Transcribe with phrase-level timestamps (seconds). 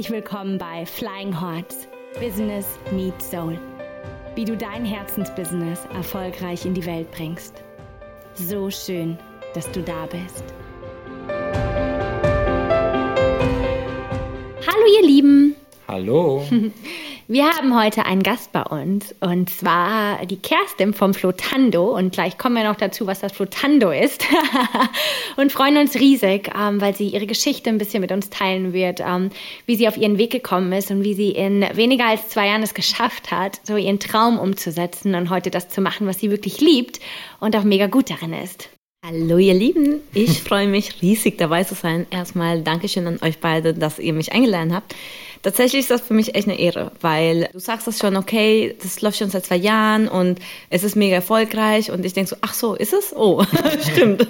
[0.00, 1.86] herzlich willkommen bei Flying Hearts
[2.18, 3.58] Business Meets Soul.
[4.34, 7.62] Wie du dein Herzensbusiness erfolgreich in die Welt bringst.
[8.32, 9.18] So schön,
[9.52, 10.42] dass du da bist.
[14.66, 15.54] Hallo ihr Lieben.
[15.86, 16.46] Hallo.
[17.32, 22.36] Wir haben heute einen Gast bei uns und zwar die Kerstin vom Flotando und gleich
[22.36, 24.24] kommen wir noch dazu, was das Flotando ist
[25.36, 28.98] und freuen uns riesig, ähm, weil sie ihre Geschichte ein bisschen mit uns teilen wird,
[28.98, 29.30] ähm,
[29.64, 32.64] wie sie auf ihren Weg gekommen ist und wie sie in weniger als zwei Jahren
[32.64, 36.60] es geschafft hat, so ihren Traum umzusetzen und heute das zu machen, was sie wirklich
[36.60, 36.98] liebt
[37.38, 38.70] und auch mega gut darin ist.
[39.06, 42.06] Hallo ihr Lieben, ich freue mich riesig dabei zu sein.
[42.10, 44.94] Erstmal Dankeschön an euch beide, dass ihr mich eingeladen habt.
[45.42, 49.00] Tatsächlich ist das für mich echt eine Ehre, weil du sagst das schon, okay, das
[49.00, 52.52] läuft schon seit zwei Jahren und es ist mega erfolgreich und ich denke so, ach
[52.52, 53.14] so, ist es?
[53.16, 53.42] Oh,
[53.92, 54.26] stimmt.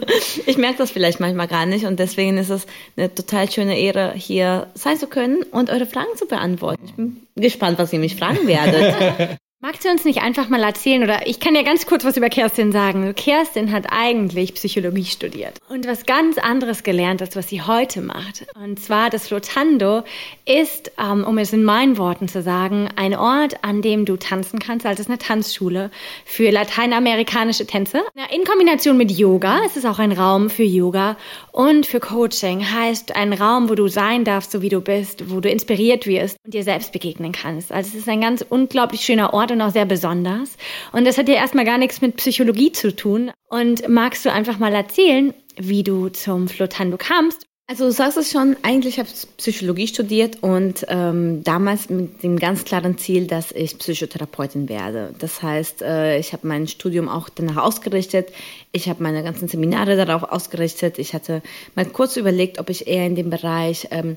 [0.46, 2.66] Ich merke das vielleicht manchmal gar nicht und deswegen ist es
[2.96, 6.84] eine total schöne Ehre, hier sein zu können und eure Fragen zu beantworten.
[6.84, 9.38] Ich bin gespannt, was ihr mich fragen werdet.
[9.62, 12.30] Magst du uns nicht einfach mal erzählen oder ich kann ja ganz kurz was über
[12.30, 13.14] Kerstin sagen.
[13.14, 18.46] Kerstin hat eigentlich Psychologie studiert und was ganz anderes gelernt, als was sie heute macht.
[18.54, 20.02] Und zwar das Flotando
[20.46, 24.60] ist, ähm, um es in meinen Worten zu sagen, ein Ort, an dem du tanzen
[24.60, 24.86] kannst.
[24.86, 25.90] Also es ist eine Tanzschule
[26.24, 28.02] für lateinamerikanische Tänze.
[28.34, 29.60] In Kombination mit Yoga.
[29.66, 31.18] Es ist auch ein Raum für Yoga
[31.52, 32.70] und für Coaching.
[32.70, 36.36] Heißt ein Raum, wo du sein darfst, so wie du bist, wo du inspiriert wirst
[36.44, 37.72] und dir selbst begegnen kannst.
[37.72, 40.56] Also es ist ein ganz unglaublich schöner Ort und auch sehr besonders.
[40.92, 43.30] Und das hat ja erstmal gar nichts mit Psychologie zu tun.
[43.48, 48.32] Und magst du einfach mal erzählen, wie du zum Flotando kamst also du sagst es
[48.32, 53.52] schon, eigentlich habe ich Psychologie studiert und ähm, damals mit dem ganz klaren Ziel, dass
[53.52, 55.14] ich Psychotherapeutin werde.
[55.20, 58.32] Das heißt, äh, ich habe mein Studium auch danach ausgerichtet.
[58.72, 60.98] Ich habe meine ganzen Seminare darauf ausgerichtet.
[60.98, 61.42] Ich hatte
[61.76, 64.16] mal kurz überlegt, ob ich eher in dem Bereich ähm,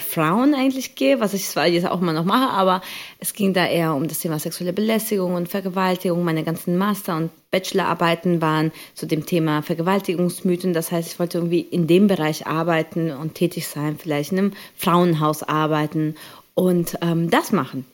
[0.00, 2.82] Frauen eigentlich gehe, was ich zwar jetzt auch immer noch mache, aber
[3.20, 6.22] es ging da eher um das Thema sexuelle Belästigung und Vergewaltigung.
[6.24, 10.74] Meine ganzen Master- und Bachelorarbeiten waren zu dem Thema Vergewaltigungsmythen.
[10.74, 14.52] Das heißt, ich wollte irgendwie in dem Bereich arbeiten und tätig sein, vielleicht in einem
[14.76, 16.16] Frauenhaus arbeiten
[16.52, 17.86] und ähm, das machen.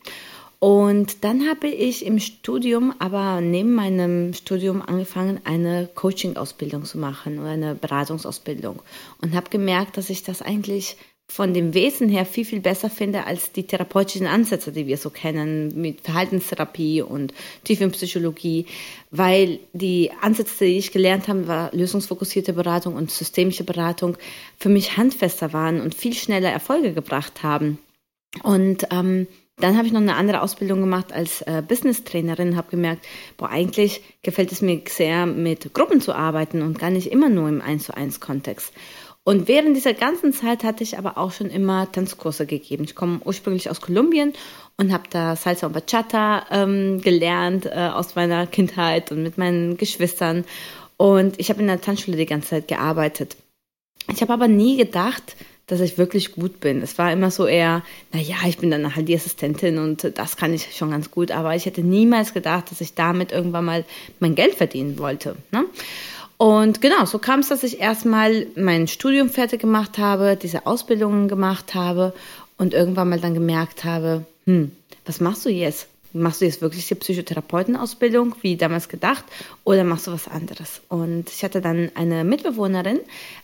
[0.59, 7.39] Und dann habe ich im Studium, aber neben meinem Studium angefangen, eine Coaching-Ausbildung zu machen
[7.39, 8.81] oder eine Beratungsausbildung
[9.21, 10.97] und habe gemerkt, dass ich das eigentlich
[11.29, 15.11] von dem Wesen her viel, viel besser finde als die therapeutischen Ansätze, die wir so
[15.11, 17.33] kennen, mit Verhaltenstherapie und
[17.65, 18.67] Tiefenpsychologie,
[19.11, 24.17] weil die Ansätze, die ich gelernt habe, war lösungsfokussierte Beratung und systemische Beratung,
[24.59, 27.79] für mich handfester waren und viel schneller Erfolge gebracht haben.
[28.43, 33.07] Und ähm, dann habe ich noch eine andere Ausbildung gemacht als äh, Business-Trainerin, habe gemerkt,
[33.37, 37.49] boah, eigentlich gefällt es mir sehr, mit Gruppen zu arbeiten und gar nicht immer nur
[37.49, 38.73] im 1 zu 1 Kontext.
[39.27, 42.85] Und während dieser ganzen Zeit hatte ich aber auch schon immer Tanzkurse gegeben.
[42.85, 44.35] Ich komme ursprünglich aus Kolumbien
[44.77, 49.79] und habe da Salsa und Bachata ähm, gelernt äh, aus meiner Kindheit und mit meinen
[49.79, 50.45] Geschwistern.
[50.99, 53.37] Und ich habe in der Tanzschule die ganze Zeit gearbeitet.
[54.13, 55.37] Ich habe aber nie gedacht,
[55.67, 56.83] dass ich wirklich gut bin.
[56.83, 60.53] Es war immer so eher, naja, ich bin dann halt die Assistentin und das kann
[60.53, 61.31] ich schon ganz gut.
[61.31, 63.85] Aber ich hätte niemals gedacht, dass ich damit irgendwann mal
[64.21, 65.37] mein Geld verdienen wollte.
[65.53, 65.65] Ne?
[66.37, 71.29] Und genau, so kam es, dass ich erstmal mein Studium fertig gemacht habe, diese Ausbildungen
[71.29, 72.13] gemacht habe
[72.59, 74.73] und irgendwann mal dann gemerkt habe, hm,
[75.07, 75.87] was machst du jetzt?
[76.17, 79.25] Machst du jetzt wirklich die Psychotherapeutenausbildung, wie damals gedacht,
[79.65, 80.81] oder machst du was anderes?
[80.89, 83.01] Und ich hatte dann eine Mitbewohnerin,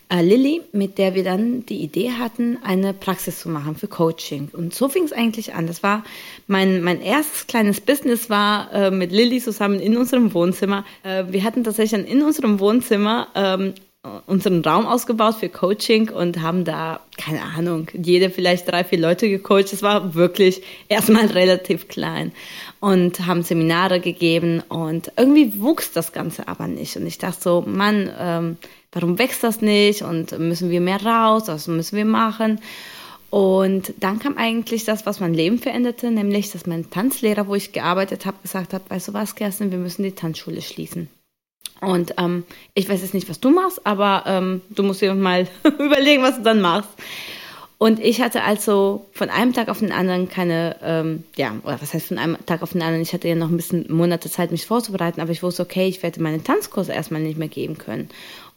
[0.07, 4.49] äh, Lilly, mit der wir dann die Idee hatten, eine Praxis zu machen für Coaching.
[4.53, 5.67] Und so fing es eigentlich an.
[5.67, 6.05] Das war
[6.47, 10.85] mein, mein erstes kleines Business war äh, mit Lilly zusammen in unserem Wohnzimmer.
[11.03, 13.73] Äh, wir hatten tatsächlich in unserem Wohnzimmer ähm,
[14.25, 19.29] unseren Raum ausgebaut für Coaching und haben da, keine Ahnung, jede vielleicht drei, vier Leute
[19.29, 19.73] gecoacht.
[19.73, 22.31] Es war wirklich erstmal relativ klein
[22.79, 26.97] und haben Seminare gegeben und irgendwie wuchs das Ganze aber nicht.
[26.97, 28.57] Und ich dachte so, Mann, ähm,
[28.91, 32.59] warum wächst das nicht und müssen wir mehr raus, was müssen wir machen?
[33.29, 37.71] Und dann kam eigentlich das, was mein Leben veränderte, nämlich, dass mein Tanzlehrer, wo ich
[37.71, 41.07] gearbeitet habe, gesagt hat, weißt du was, Kerstin, wir müssen die Tanzschule schließen.
[41.81, 42.45] Und ähm,
[42.75, 46.37] ich weiß jetzt nicht, was du machst, aber ähm, du musst dir mal überlegen, was
[46.37, 46.89] du dann machst.
[47.79, 51.95] Und ich hatte also von einem Tag auf den anderen keine, ähm, ja, oder was
[51.95, 54.51] heißt von einem Tag auf den anderen, ich hatte ja noch ein bisschen Monate Zeit,
[54.51, 58.09] mich vorzubereiten, aber ich wusste, okay, ich werde meine Tanzkurse erstmal nicht mehr geben können.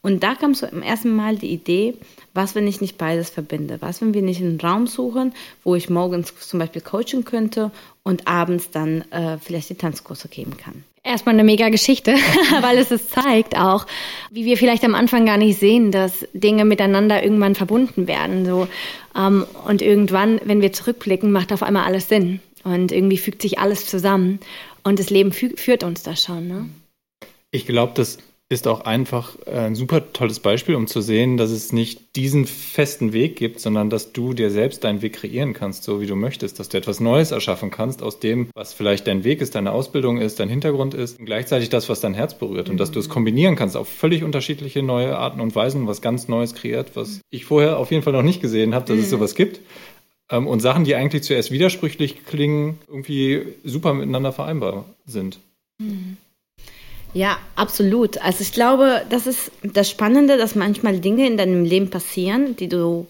[0.03, 1.95] Und da kam so im ersten Mal die Idee,
[2.35, 3.79] was, wenn ich nicht beides verbinde?
[3.81, 5.33] Was, wenn wir nicht einen Raum suchen,
[5.63, 7.71] wo ich morgens zum Beispiel coachen könnte
[8.03, 10.85] und abends dann äh, vielleicht die Tanzkurse geben kann?
[11.05, 12.13] Erstmal eine mega Geschichte,
[12.63, 13.87] weil es es zeigt auch,
[14.31, 18.47] wie wir vielleicht am Anfang gar nicht sehen, dass Dinge miteinander irgendwann verbunden werden.
[18.47, 18.67] So.
[19.15, 22.41] Ähm, und irgendwann, wenn wir zurückblicken, macht auf einmal alles Sinn.
[22.65, 24.41] Und irgendwie fügt sich alles zusammen.
[24.83, 26.49] Und das Leben fü führt uns da schon.
[26.49, 26.71] Ne?
[27.51, 28.19] Ich glaube, das
[28.51, 32.47] ist auch einfach äh, ein super tolles Beispiel, um zu sehen, dass es nicht diesen
[32.47, 36.15] festen Weg gibt, sondern dass du dir selbst deinen Weg kreieren kannst, so wie du
[36.15, 39.73] möchtest, dass du etwas Neues erschaffen kannst aus dem, was vielleicht dein Weg ist, deine
[39.73, 43.01] Ausbildung ist, dein Hintergrund ist und gleichzeitig das, was dein Herz berührt und dass du
[43.01, 47.21] es kombinieren kannst auf völlig unterschiedliche neue Arten und Weisen, was ganz Neues kreiert, was
[47.31, 49.17] ich vorher auf jeden Fall noch nicht gesehen habe, dass es mhm.
[49.17, 49.61] sowas gibt
[50.31, 55.39] ähm, und Sachen, die eigentlich zuerst widersprüchlich klingen, irgendwie super miteinander vereinbar sind.
[55.79, 56.19] Mhm.
[57.15, 58.19] Ja, absolut.
[58.19, 62.69] Also ich glaube, das ist das Spannende, dass manchmal Dinge in deinem Leben passieren, die
[62.69, 63.07] du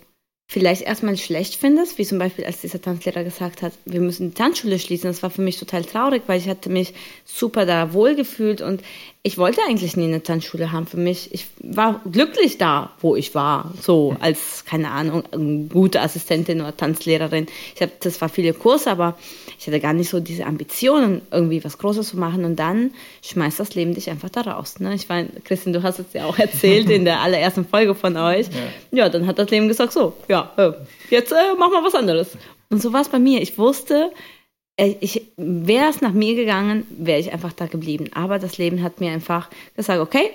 [0.47, 4.35] vielleicht erstmal schlecht findest, wie zum Beispiel als dieser Tanzlehrer gesagt hat, wir müssen die
[4.35, 5.09] Tanzschule schließen.
[5.09, 6.93] Das war für mich total traurig, weil ich hatte mich
[7.25, 8.83] super da wohlgefühlt und
[9.27, 11.33] ich wollte eigentlich nie eine Tanzschule haben für mich.
[11.33, 15.25] Ich war glücklich da, wo ich war, so als, keine Ahnung,
[15.71, 17.47] gute Assistentin oder Tanzlehrerin.
[17.75, 19.17] Ich habe, das war viele Kurse, aber
[19.59, 22.91] ich hatte gar nicht so diese Ambitionen, irgendwie was Großes zu machen und dann
[23.23, 24.79] schmeißt das Leben dich einfach da raus.
[24.79, 24.95] Ne?
[24.95, 28.49] Ich meine, Christian, du hast es ja auch erzählt in der allerersten Folge von euch.
[28.93, 30.73] Ja, ja dann hat das Leben gesagt, so, ja, äh,
[31.09, 32.37] jetzt äh, mach mal was anderes.
[32.69, 33.41] Und so war es bei mir.
[33.41, 34.13] Ich wusste,
[34.77, 38.11] ich wäre es nach mir gegangen, wäre ich einfach da geblieben.
[38.15, 40.31] Aber das Leben hat mir einfach gesagt, okay,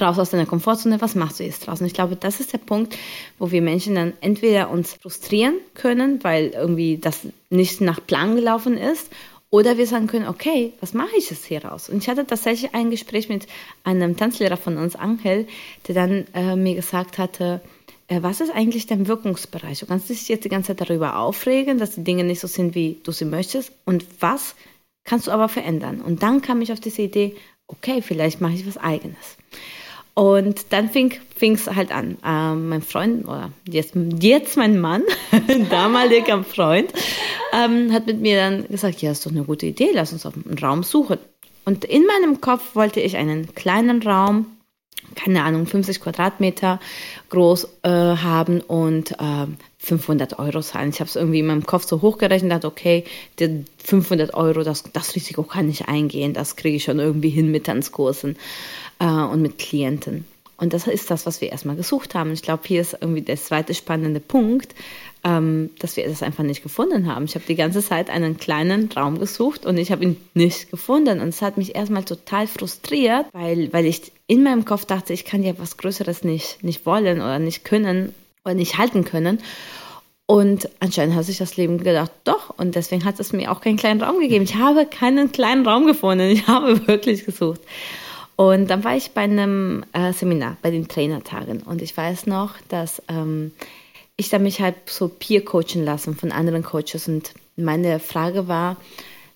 [0.00, 1.86] raus aus deiner Komfortzone, was machst du jetzt draußen?
[1.86, 2.96] Ich glaube, das ist der Punkt,
[3.38, 8.76] wo wir Menschen dann entweder uns frustrieren können, weil irgendwie das nicht nach Plan gelaufen
[8.76, 9.10] ist,
[9.52, 11.88] oder wir sagen können, okay, was mache ich jetzt hier raus?
[11.88, 13.48] Und ich hatte tatsächlich ein Gespräch mit
[13.82, 15.48] einem Tanzlehrer von uns, Angel,
[15.88, 17.79] der dann äh, mir gesagt hatte, äh,
[18.18, 19.80] was ist eigentlich dein Wirkungsbereich?
[19.80, 22.74] Du kannst dich jetzt die ganze Zeit darüber aufregen, dass die Dinge nicht so sind,
[22.74, 23.72] wie du sie möchtest.
[23.84, 24.56] Und was
[25.04, 26.00] kannst du aber verändern?
[26.00, 27.36] Und dann kam ich auf diese Idee,
[27.68, 29.36] okay, vielleicht mache ich was eigenes.
[30.14, 32.18] Und dann fing es halt an.
[32.24, 35.02] Ähm, mein Freund, oder jetzt, jetzt mein Mann,
[35.70, 36.92] damaliger Freund,
[37.52, 40.34] ähm, hat mit mir dann gesagt, ja, ist doch eine gute Idee, lass uns auf
[40.34, 41.18] einen Raum suchen.
[41.64, 44.46] Und in meinem Kopf wollte ich einen kleinen Raum,
[45.14, 46.80] keine Ahnung, 50 Quadratmeter
[47.30, 49.46] groß äh, haben und äh,
[49.78, 50.90] 500 Euro zahlen.
[50.90, 53.04] Ich habe es irgendwie in meinem Kopf so hochgerechnet, dachte, okay,
[53.38, 57.50] die 500 Euro, das, das Risiko kann ich eingehen, das kriege ich schon irgendwie hin
[57.50, 58.36] mit Tanzkursen
[58.98, 60.26] äh, und mit Klienten.
[60.60, 62.32] Und das ist das, was wir erstmal gesucht haben.
[62.32, 64.74] Ich glaube, hier ist irgendwie der zweite spannende Punkt,
[65.24, 67.24] ähm, dass wir das einfach nicht gefunden haben.
[67.24, 71.20] Ich habe die ganze Zeit einen kleinen Raum gesucht und ich habe ihn nicht gefunden.
[71.20, 75.24] Und es hat mich erstmal total frustriert, weil, weil ich in meinem Kopf dachte, ich
[75.24, 79.40] kann ja was Größeres nicht, nicht wollen oder nicht können oder nicht halten können.
[80.26, 82.56] Und anscheinend hat sich das Leben gedacht, doch.
[82.56, 84.44] Und deswegen hat es mir auch keinen kleinen Raum gegeben.
[84.44, 86.30] Ich habe keinen kleinen Raum gefunden.
[86.30, 87.60] Ich habe wirklich gesucht.
[88.36, 91.62] Und dann war ich bei einem äh, Seminar, bei den Trainertagen.
[91.64, 93.50] Und ich weiß noch, dass ähm,
[94.16, 97.08] ich da mich halt so peer coachen lassen von anderen Coaches.
[97.08, 98.76] Und meine Frage war,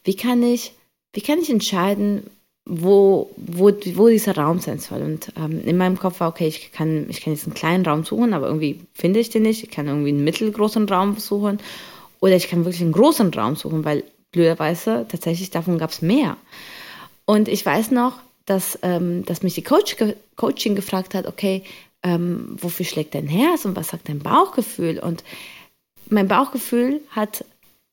[0.05, 0.73] wie kann ich,
[1.13, 2.31] wie kann ich entscheiden,
[2.67, 5.03] wo, wo, wo dieser Raum sein soll.
[5.03, 8.05] Und ähm, in meinem Kopf war, okay, ich kann, ich kann jetzt einen kleinen Raum
[8.05, 9.63] suchen, aber irgendwie finde ich den nicht.
[9.63, 11.59] Ich kann irgendwie einen mittelgroßen Raum suchen.
[12.21, 16.37] Oder ich kann wirklich einen großen Raum suchen, weil blöderweise tatsächlich davon gab es mehr.
[17.27, 19.97] Und ich weiß noch, dass, ähm, dass mich die Coach,
[20.37, 21.63] Coaching gefragt hat, okay,
[22.03, 24.99] ähm, wofür schlägt dein Herz und was sagt dein Bauchgefühl?
[24.99, 25.23] Und
[26.09, 27.45] mein Bauchgefühl hat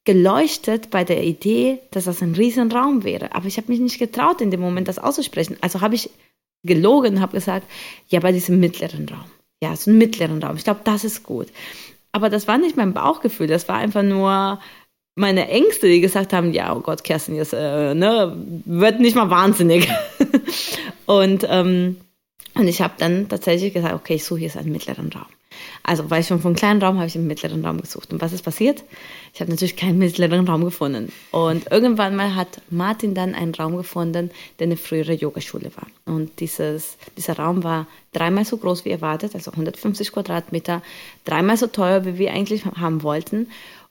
[0.03, 3.35] geleuchtet bei der Idee, dass das ein Riesenraum wäre.
[3.35, 5.57] Aber ich habe mich nicht getraut, in dem Moment das auszusprechen.
[5.61, 6.09] Also habe ich
[6.63, 7.67] gelogen und habe gesagt,
[8.07, 9.25] ja, bei diesem mittleren Raum.
[9.63, 10.55] Ja, so einen mittleren Raum.
[10.55, 11.47] Ich glaube, das ist gut.
[12.11, 14.59] Aber das war nicht mein Bauchgefühl, das war einfach nur
[15.15, 19.29] meine Ängste, die gesagt haben, ja, oh Gott, Kerstin, jetzt äh, ne, wird nicht mal
[19.29, 19.87] wahnsinnig.
[21.05, 21.97] und, ähm,
[22.55, 25.27] und ich habe dann tatsächlich gesagt, okay, ich suche jetzt einen mittleren Raum.
[25.83, 28.11] Also, weil ich schon vom kleinen Raum habe ich einen mittleren Raum gesucht.
[28.13, 28.83] Und was ist passiert?
[29.33, 31.11] Ich habe natürlich keinen mittleren Raum gefunden.
[31.31, 35.87] Und irgendwann mal hat Martin dann einen Raum gefunden, der eine frühere Yogaschule war.
[36.05, 40.81] Und dieses, dieser Raum war dreimal so groß wie erwartet, also 150 Quadratmeter,
[41.25, 43.47] dreimal so teuer, wie wir eigentlich haben wollten.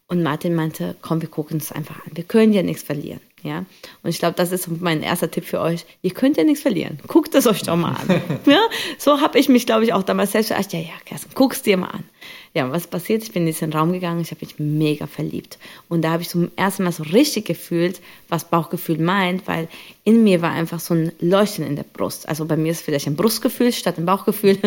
[0.07, 2.13] Und Martin meinte, komm, wir gucken es einfach an.
[2.15, 3.21] Wir können ja nichts verlieren.
[3.43, 3.65] Ja,
[4.03, 5.87] und ich glaube, das ist mein erster Tipp für euch.
[6.03, 6.99] Ihr könnt ja nichts verlieren.
[7.07, 8.23] Guckt es euch doch mal an.
[8.47, 8.61] ja,
[8.99, 11.77] so habe ich mich, glaube ich, auch damals selbst gedacht, ja, ja, Kerstin, guck's dir
[11.77, 12.05] mal an
[12.53, 13.23] ja, was passiert?
[13.23, 15.59] Ich bin in diesen Raum gegangen, ich habe mich mega verliebt.
[15.89, 19.69] Und da habe ich zum ersten Mal so richtig gefühlt, was Bauchgefühl meint, weil
[20.03, 22.29] in mir war einfach so ein Leuchten in der Brust.
[22.29, 24.59] Also bei mir ist vielleicht ein Brustgefühl statt ein Bauchgefühl.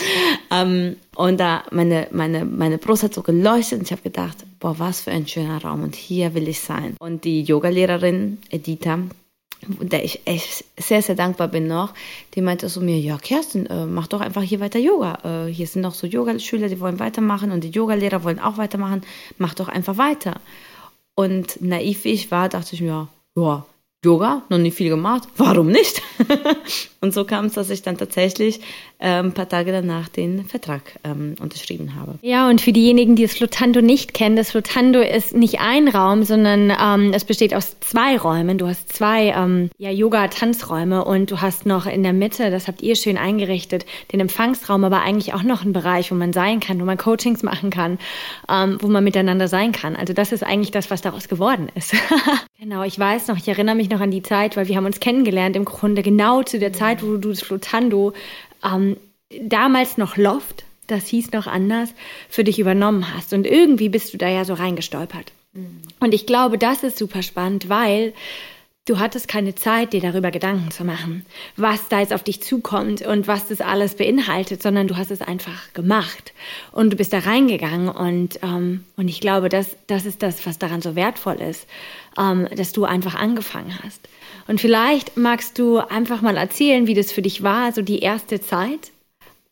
[0.50, 4.76] ähm, und da meine, meine, meine Brust hat so geleuchtet und ich habe gedacht, boah,
[4.80, 6.96] was für ein schöner Raum und hier will ich sein.
[6.98, 8.98] Und die Yogalehrerin Edita,
[9.66, 11.94] der ich echt sehr, sehr dankbar bin noch,
[12.34, 15.46] die meinte so mir, ja, Kerstin, äh, mach doch einfach hier weiter Yoga.
[15.46, 19.02] Äh, hier sind noch so Yogaschüler, die wollen weitermachen und die Yogalehrer wollen auch weitermachen.
[19.38, 20.40] Mach doch einfach weiter.
[21.14, 23.66] Und naiv wie ich war, dachte ich mir, ja,
[24.04, 26.00] Yoga, noch nie viel gemacht, warum nicht?
[27.00, 28.60] und so kam es, dass ich dann tatsächlich
[28.98, 32.18] äh, ein paar Tage danach den Vertrag ähm, unterschrieben habe.
[32.22, 36.24] Ja, und für diejenigen, die das Flotando nicht kennen, das Flotando ist nicht ein Raum,
[36.24, 38.58] sondern ähm, es besteht aus zwei Räumen.
[38.58, 42.82] Du hast zwei ähm, ja, Yoga-Tanzräume und du hast noch in der Mitte, das habt
[42.82, 46.80] ihr schön eingerichtet, den Empfangsraum, aber eigentlich auch noch einen Bereich, wo man sein kann,
[46.80, 47.98] wo man Coachings machen kann,
[48.48, 49.94] ähm, wo man miteinander sein kann.
[49.94, 51.94] Also das ist eigentlich das, was daraus geworden ist.
[52.60, 54.98] genau, ich weiß noch, ich erinnere mich noch an die Zeit, weil wir haben uns
[54.98, 58.12] kennengelernt im Grunde genau zu der Zeit, wo du das Flotando
[58.64, 58.96] ähm,
[59.40, 61.90] damals noch Loft, das hieß noch anders,
[62.28, 63.32] für dich übernommen hast.
[63.32, 65.32] Und irgendwie bist du da ja so reingestolpert.
[65.52, 65.82] Mhm.
[66.00, 68.12] Und ich glaube, das ist super spannend, weil
[68.88, 71.26] du hattest keine Zeit, dir darüber Gedanken zu machen,
[71.56, 75.20] was da jetzt auf dich zukommt und was das alles beinhaltet, sondern du hast es
[75.20, 76.32] einfach gemacht
[76.72, 80.58] und du bist da reingegangen und, ähm, und ich glaube, das, das ist das, was
[80.58, 81.66] daran so wertvoll ist,
[82.18, 84.08] ähm, dass du einfach angefangen hast.
[84.46, 88.40] Und vielleicht magst du einfach mal erzählen, wie das für dich war, so die erste
[88.40, 88.90] Zeit,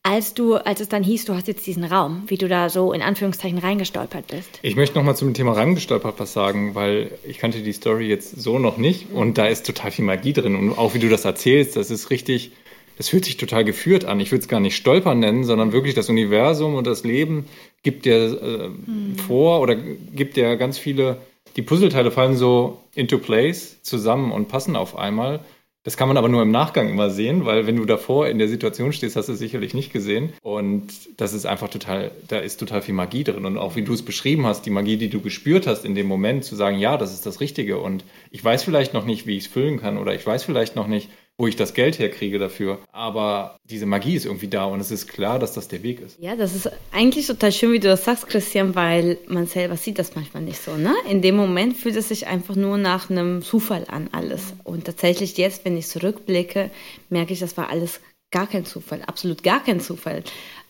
[0.06, 2.92] als du, als es dann hieß, du hast jetzt diesen Raum, wie du da so
[2.92, 4.60] in Anführungszeichen reingestolpert bist.
[4.62, 8.60] Ich möchte nochmal zum Thema reingestolpert was sagen, weil ich kannte die Story jetzt so
[8.60, 11.74] noch nicht und da ist total viel Magie drin und auch wie du das erzählst,
[11.74, 12.52] das ist richtig,
[12.96, 14.20] das fühlt sich total geführt an.
[14.20, 17.46] Ich würde es gar nicht stolpern nennen, sondern wirklich das Universum und das Leben
[17.82, 19.16] gibt dir äh, mhm.
[19.16, 21.18] vor oder gibt dir ganz viele,
[21.56, 25.40] die Puzzleteile fallen so into place zusammen und passen auf einmal.
[25.86, 28.48] Das kann man aber nur im Nachgang immer sehen, weil wenn du davor in der
[28.48, 30.32] Situation stehst, hast du es sicherlich nicht gesehen.
[30.42, 33.44] Und das ist einfach total, da ist total viel Magie drin.
[33.44, 36.08] Und auch wie du es beschrieben hast, die Magie, die du gespürt hast in dem
[36.08, 37.78] Moment, zu sagen, ja, das ist das Richtige.
[37.78, 38.02] Und
[38.32, 40.88] ich weiß vielleicht noch nicht, wie ich es füllen kann oder ich weiß vielleicht noch
[40.88, 42.78] nicht, wo ich das Geld herkriege dafür.
[42.92, 46.18] Aber diese Magie ist irgendwie da und es ist klar, dass das der Weg ist.
[46.18, 49.98] Ja, das ist eigentlich total schön, wie du das sagst, Christian, weil man selber sieht
[49.98, 50.76] das manchmal nicht so.
[50.76, 50.94] Ne?
[51.10, 54.54] In dem Moment fühlt es sich einfach nur nach einem Zufall an, alles.
[54.64, 56.70] Und tatsächlich jetzt, wenn ich zurückblicke,
[57.10, 58.00] merke ich, das war alles
[58.30, 60.22] gar kein Zufall, absolut gar kein Zufall.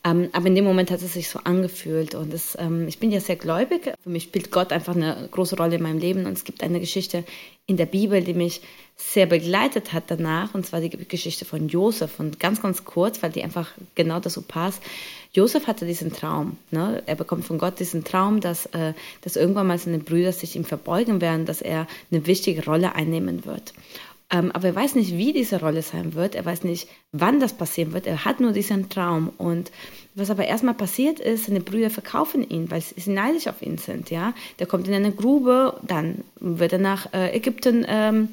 [0.07, 2.15] Ähm, aber in dem Moment hat es sich so angefühlt.
[2.15, 3.93] Und das, ähm, ich bin ja sehr gläubig.
[4.01, 6.27] Für mich spielt Gott einfach eine große Rolle in meinem Leben.
[6.27, 7.25] Und es gibt eine Geschichte
[7.67, 8.61] in der Bibel, die mich
[8.95, 10.55] sehr begleitet hat danach.
[10.55, 12.21] Und zwar die Geschichte von Josef.
[12.21, 14.81] Und ganz, ganz kurz, weil die einfach genau dazu passt.
[15.33, 16.57] Josef hatte diesen Traum.
[16.71, 17.03] Ne?
[17.07, 20.65] Er bekommt von Gott diesen Traum, dass, äh, dass irgendwann mal seine Brüder sich ihm
[20.65, 23.75] verbeugen werden, dass er eine wichtige Rolle einnehmen wird.
[24.29, 26.35] Ähm, aber er weiß nicht, wie diese Rolle sein wird.
[26.35, 28.07] Er weiß nicht, wann das passieren wird.
[28.07, 29.31] Er hat nur diesen Traum.
[29.39, 29.71] Und
[30.15, 34.11] was aber erstmal passiert ist, seine Brüder verkaufen ihn, weil sie neidisch auf ihn sind.
[34.11, 34.35] Ja?
[34.59, 38.31] Der kommt in eine Grube, dann wird er nach äh, Ägypten ähm,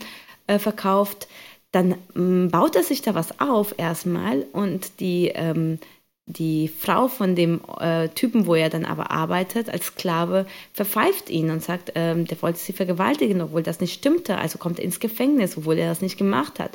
[0.48, 1.28] äh, verkauft.
[1.72, 5.80] Dann ähm, baut er sich da was auf erstmal und die ähm,
[6.26, 11.50] die Frau von dem äh, Typen, wo er dann aber arbeitet, als Sklave, verpfeift ihn
[11.50, 14.38] und sagt, ähm, der wollte sie vergewaltigen, obwohl das nicht stimmte.
[14.38, 16.72] Also kommt er ins Gefängnis, obwohl er das nicht gemacht hat.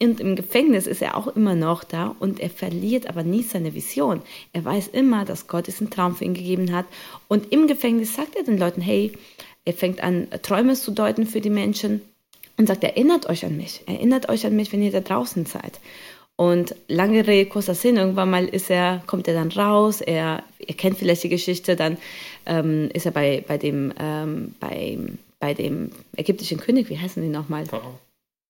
[0.00, 3.74] Und im Gefängnis ist er auch immer noch da und er verliert aber nie seine
[3.74, 4.22] Vision.
[4.52, 6.86] Er weiß immer, dass Gott diesen Traum für ihn gegeben hat.
[7.26, 9.12] Und im Gefängnis sagt er den Leuten, hey,
[9.64, 12.02] er fängt an, Träume zu deuten für die Menschen
[12.56, 15.80] und sagt, erinnert euch an mich, erinnert euch an mich, wenn ihr da draußen seid.
[16.36, 20.74] Und lange Rede, kurzer Sinn, irgendwann mal ist er, kommt er dann raus, er, er
[20.74, 21.96] kennt vielleicht die Geschichte, dann
[22.44, 24.98] ähm, ist er bei, bei, dem, ähm, bei,
[25.38, 27.66] bei dem ägyptischen König, wie heißen die nochmal?
[27.66, 28.00] Pharao.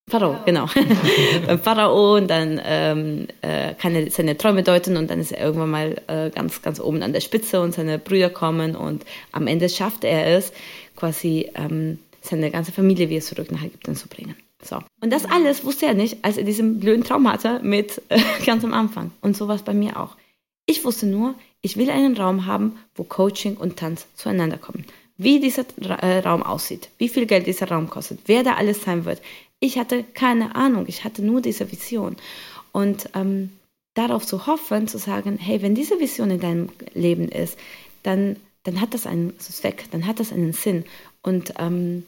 [0.08, 0.66] Pharao, genau.
[1.46, 5.44] Beim Pharao und dann ähm, äh, kann er seine Träume deuten und dann ist er
[5.44, 9.46] irgendwann mal äh, ganz, ganz oben an der Spitze und seine Brüder kommen und am
[9.46, 10.52] Ende schafft er es,
[10.96, 14.36] quasi ähm, seine ganze Familie wieder zurück nach Ägypten zu bringen.
[14.64, 14.78] So.
[15.00, 18.64] Und das alles wusste er nicht, als er diesen blöden Traum hatte mit äh, ganz
[18.64, 19.10] am Anfang.
[19.20, 20.16] Und so war es bei mir auch.
[20.66, 24.84] Ich wusste nur, ich will einen Raum haben, wo Coaching und Tanz zueinander kommen.
[25.16, 29.04] Wie dieser äh, Raum aussieht, wie viel Geld dieser Raum kostet, wer da alles sein
[29.04, 29.20] wird.
[29.60, 32.16] Ich hatte keine Ahnung, ich hatte nur diese Vision.
[32.72, 33.50] Und ähm,
[33.94, 37.56] darauf zu hoffen, zu sagen, hey, wenn diese Vision in deinem Leben ist,
[38.02, 40.84] dann, dann hat das einen Zweck, dann hat das einen Sinn.
[41.22, 42.04] Und ähm,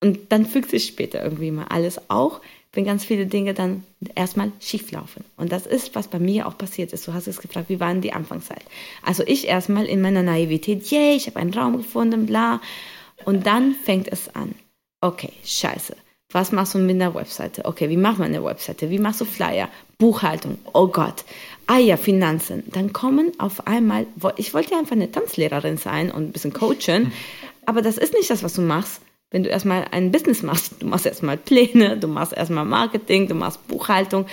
[0.00, 2.40] Und dann fügt sich später irgendwie mal alles auch,
[2.72, 3.84] wenn ganz viele Dinge dann
[4.14, 5.24] erstmal schief laufen.
[5.36, 7.08] Und das ist, was bei mir auch passiert ist.
[7.08, 8.62] Du hast es gefragt, wie war denn die Anfangszeit?
[9.02, 12.60] Also ich erstmal in meiner Naivität, yay, ich habe einen Raum gefunden, bla.
[13.24, 14.54] Und dann fängt es an.
[15.00, 15.96] Okay, scheiße.
[16.32, 17.64] Was machst du mit einer Webseite?
[17.64, 18.90] Okay, wie macht man eine Webseite?
[18.90, 19.70] Wie machst du Flyer?
[19.96, 20.58] Buchhaltung?
[20.74, 21.24] Oh Gott.
[21.66, 22.64] Ah ja, Finanzen.
[22.66, 27.12] Dann kommen auf einmal, ich wollte ja einfach eine Tanzlehrerin sein und ein bisschen coachen,
[27.66, 29.00] aber das ist nicht das, was du machst
[29.30, 33.34] wenn du erstmal ein Business machst, du machst erstmal Pläne, du machst erstmal Marketing, du
[33.34, 34.26] machst Buchhaltung,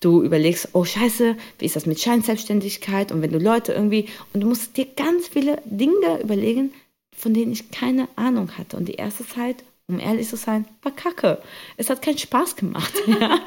[0.00, 4.40] du überlegst, oh Scheiße, wie ist das mit Scheinselbstständigkeit und wenn du Leute irgendwie, und
[4.40, 6.72] du musst dir ganz viele Dinge überlegen,
[7.16, 8.76] von denen ich keine Ahnung hatte.
[8.76, 11.42] Und die erste Zeit, um ehrlich zu sein, war kacke.
[11.76, 12.94] Es hat keinen Spaß gemacht.
[13.06, 13.40] Ja?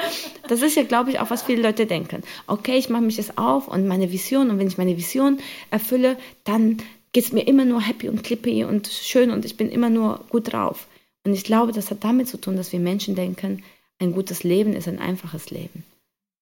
[0.48, 2.24] Das ist ja, glaube ich, auch, was viele Leute denken.
[2.48, 5.40] Okay, ich mache mich jetzt auf und meine Vision, und wenn ich meine Vision
[5.70, 6.78] erfülle, dann
[7.14, 10.26] geht es mir immer nur happy und clippy und schön und ich bin immer nur
[10.30, 10.88] gut drauf.
[11.24, 13.64] Und ich glaube, das hat damit zu tun, dass wir Menschen denken,
[14.00, 15.84] ein gutes Leben ist ein einfaches Leben.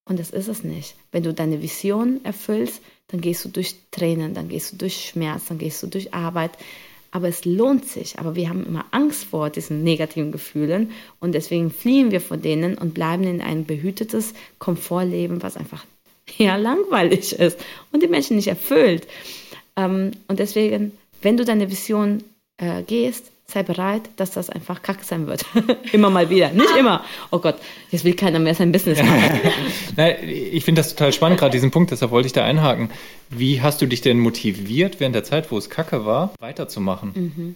[0.05, 0.95] Und das ist es nicht.
[1.12, 5.45] Wenn du deine Vision erfüllst, dann gehst du durch Tränen, dann gehst du durch Schmerz,
[5.48, 6.51] dann gehst du durch Arbeit.
[7.12, 8.17] Aber es lohnt sich.
[8.17, 12.77] Aber wir haben immer Angst vor diesen negativen Gefühlen und deswegen fliehen wir vor denen
[12.77, 15.86] und bleiben in ein behütetes Komfortleben, was einfach
[16.38, 17.59] ja langweilig ist
[17.91, 19.07] und die Menschen nicht erfüllt.
[19.75, 22.24] Ähm, und deswegen, wenn du deine Vision
[22.57, 25.46] äh, gehst, sei bereit, dass das einfach kacke sein wird.
[25.91, 26.51] immer mal wieder.
[26.51, 27.03] Nicht immer.
[27.32, 27.56] Oh Gott,
[27.91, 29.39] jetzt will keiner mehr sein Business machen.
[29.96, 32.89] Nein, ich finde das total spannend, gerade diesen Punkt, deshalb wollte ich da einhaken.
[33.29, 37.12] Wie hast du dich denn motiviert, während der Zeit, wo es kacke war, weiterzumachen?
[37.15, 37.56] Mhm.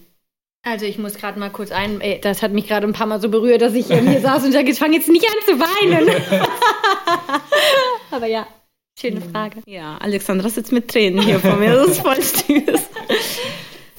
[0.66, 3.20] Also ich muss gerade mal kurz ein, ey, das hat mich gerade ein paar Mal
[3.20, 6.10] so berührt, dass ich hier saß und sage, ich fange jetzt nicht an zu weinen.
[8.12, 8.48] Aber ja,
[8.98, 9.62] schöne Frage.
[9.66, 12.90] Ja, Alexandra sitzt mit Tränen hier vor mir, das ist voll süß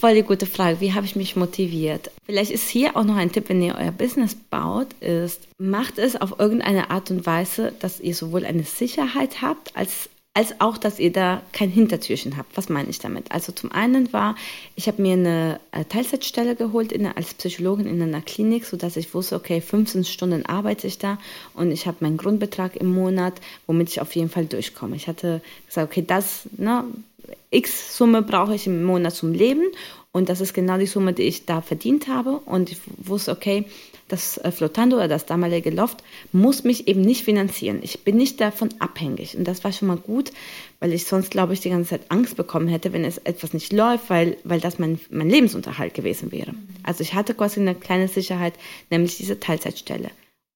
[0.04, 0.82] voll die gute Frage.
[0.82, 2.10] Wie habe ich mich motiviert?
[2.26, 6.14] Vielleicht ist hier auch noch ein Tipp, wenn ihr euer Business baut, ist, macht es
[6.14, 10.98] auf irgendeine Art und Weise, dass ihr sowohl eine Sicherheit habt, als als auch, dass
[10.98, 12.56] ihr da kein Hintertürchen habt.
[12.56, 13.30] Was meine ich damit?
[13.30, 14.34] Also zum einen war,
[14.74, 19.14] ich habe mir eine äh, Teilzeitstelle geholt in, als Psychologin in einer Klinik, sodass ich
[19.14, 21.18] wusste, okay, 15 Stunden arbeite ich da
[21.54, 23.34] und ich habe meinen Grundbetrag im Monat,
[23.68, 24.96] womit ich auf jeden Fall durchkomme.
[24.96, 26.82] Ich hatte gesagt, okay, das, ne,
[27.50, 29.64] X Summe brauche ich im Monat zum Leben
[30.12, 33.64] und das ist genau die Summe, die ich da verdient habe und ich wusste, okay,
[34.08, 36.02] das äh, Flotando oder das damalige Loft
[36.32, 37.80] muss mich eben nicht finanzieren.
[37.82, 39.36] Ich bin nicht davon abhängig.
[39.36, 40.30] Und das war schon mal gut,
[40.78, 43.72] weil ich sonst, glaube ich, die ganze Zeit Angst bekommen hätte, wenn es etwas nicht
[43.72, 46.54] läuft, weil, weil das mein, mein Lebensunterhalt gewesen wäre.
[46.82, 48.54] Also ich hatte quasi eine kleine Sicherheit,
[48.90, 50.10] nämlich diese Teilzeitstelle.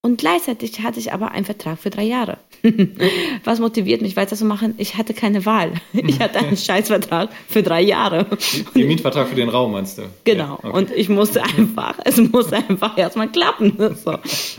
[0.09, 2.39] Und gleichzeitig hatte ich aber einen Vertrag für drei Jahre.
[3.45, 4.75] Was motiviert mich weiterzumachen?
[4.79, 5.73] Ich hatte keine Wahl.
[5.93, 8.25] Ich hatte einen Scheißvertrag für drei Jahre.
[8.75, 10.05] Den Mietvertrag für den Raum meinst du?
[10.25, 10.45] Genau.
[10.45, 10.79] Ja, okay.
[10.79, 13.77] Und ich musste einfach, es musste einfach erstmal klappen.
[14.03, 14.17] So.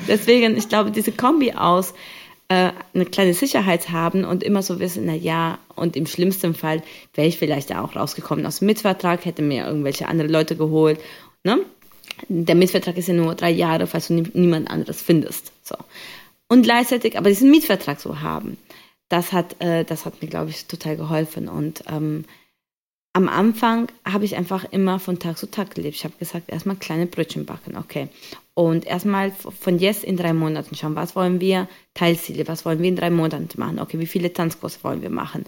[0.07, 1.95] Deswegen, ich glaube, diese Kombi aus
[2.49, 6.83] äh, eine kleine Sicherheit haben und immer so wissen, na ja, und im schlimmsten Fall
[7.15, 10.99] wäre ich vielleicht auch rausgekommen aus dem Mietvertrag, hätte mir irgendwelche andere Leute geholt.
[11.43, 11.57] Ne?
[12.27, 15.51] Der Mietvertrag ist ja nur drei Jahre, falls du niemand anderes findest.
[15.63, 15.75] So.
[16.47, 18.57] Und gleichzeitig aber diesen Mietvertrag zu haben,
[19.07, 21.47] das hat, äh, das hat mir, glaube ich, total geholfen.
[21.47, 22.25] Und ähm,
[23.13, 25.95] am Anfang habe ich einfach immer von Tag zu Tag gelebt.
[25.95, 28.09] Ich habe gesagt, erstmal kleine Brötchen backen, okay.
[28.53, 32.89] Und erstmal von jetzt in drei Monaten schauen, was wollen wir, Teilziele, was wollen wir
[32.89, 35.45] in drei Monaten machen, okay, wie viele Tanzkurse wollen wir machen,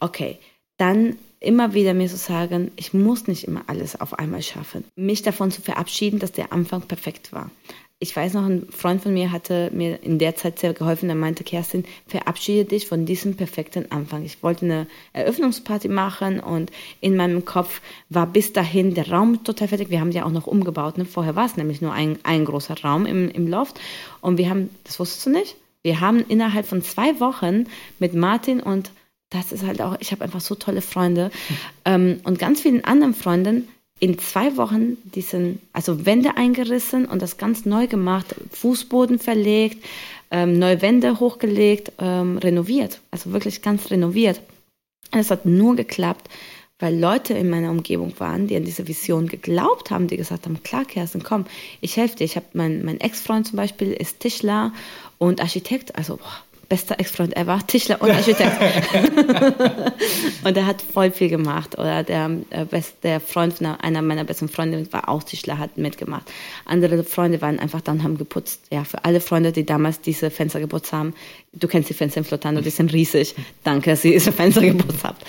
[0.00, 0.38] okay.
[0.76, 4.84] Dann immer wieder mir zu sagen, ich muss nicht immer alles auf einmal schaffen.
[4.96, 7.50] Mich davon zu verabschieden, dass der Anfang perfekt war.
[8.00, 11.08] Ich weiß noch, ein Freund von mir hatte mir in der Zeit sehr geholfen.
[11.08, 14.24] Er meinte, Kerstin, verabschiede dich von diesem perfekten Anfang.
[14.24, 16.70] Ich wollte eine Eröffnungsparty machen und
[17.00, 19.90] in meinem Kopf war bis dahin der Raum total fertig.
[19.90, 20.96] Wir haben ja auch noch umgebaut.
[20.96, 21.06] Ne?
[21.06, 23.80] Vorher war es nämlich nur ein, ein großer Raum im, im Loft.
[24.20, 25.56] Und wir haben, das wusstest du nicht?
[25.82, 27.66] Wir haben innerhalb von zwei Wochen
[27.98, 28.92] mit Martin und
[29.30, 31.30] das ist halt auch, ich habe einfach so tolle Freunde
[31.84, 33.68] ähm, und ganz vielen anderen Freunden
[34.00, 39.84] in zwei Wochen diesen, also Wände eingerissen und das ganz neu gemacht, Fußboden verlegt,
[40.30, 44.40] ähm, neue Wände hochgelegt, ähm, renoviert, also wirklich ganz renoviert.
[45.12, 46.28] Und es hat nur geklappt,
[46.78, 50.62] weil Leute in meiner Umgebung waren, die an diese Vision geglaubt haben, die gesagt haben,
[50.62, 51.46] klar, Kerstin, komm,
[51.80, 52.24] ich helfe dir.
[52.24, 54.72] Ich habe mein, mein Ex-Freund zum Beispiel ist Tischler
[55.18, 58.56] und Architekt, also boah, bester Ex-Freund ever, Tischler und Architekt.
[60.44, 61.78] und er hat voll viel gemacht.
[61.78, 66.30] Oder der, äh, der Freund einer meiner besten Freunde war auch Tischler, hat mitgemacht.
[66.66, 68.60] Andere Freunde waren einfach dann, haben geputzt.
[68.70, 71.14] Ja, für alle Freunde, die damals diese Fenster geputzt haben,
[71.52, 73.34] du kennst die Fenster in Flotando, die sind riesig.
[73.64, 75.24] Danke, dass ihr diese Fenster geputzt habt.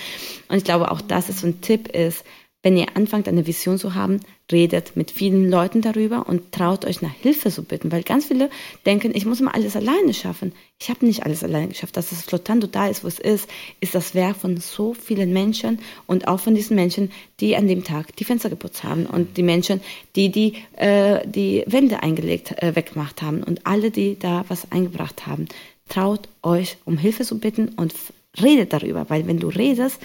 [0.50, 2.26] Und ich glaube, auch das ist so ein Tipp ist,
[2.62, 4.20] wenn ihr anfangt, eine Vision zu haben,
[4.52, 8.50] redet mit vielen Leuten darüber und traut euch nach Hilfe zu bitten, weil ganz viele
[8.86, 10.52] denken, ich muss immer alles alleine schaffen.
[10.78, 11.96] Ich habe nicht alles alleine geschafft.
[11.96, 15.80] Dass das Flotando da ist, wo es ist, ist das Werk von so vielen Menschen
[16.06, 19.44] und auch von diesen Menschen, die an dem Tag die Fenster geputzt haben und die
[19.44, 19.80] Menschen,
[20.18, 25.28] die die, äh, die Wände eingelegt, äh, weggemacht haben und alle, die da was eingebracht
[25.28, 25.48] haben.
[25.88, 27.94] Traut euch, um Hilfe zu bitten und
[28.42, 30.00] redet darüber, weil wenn du redest,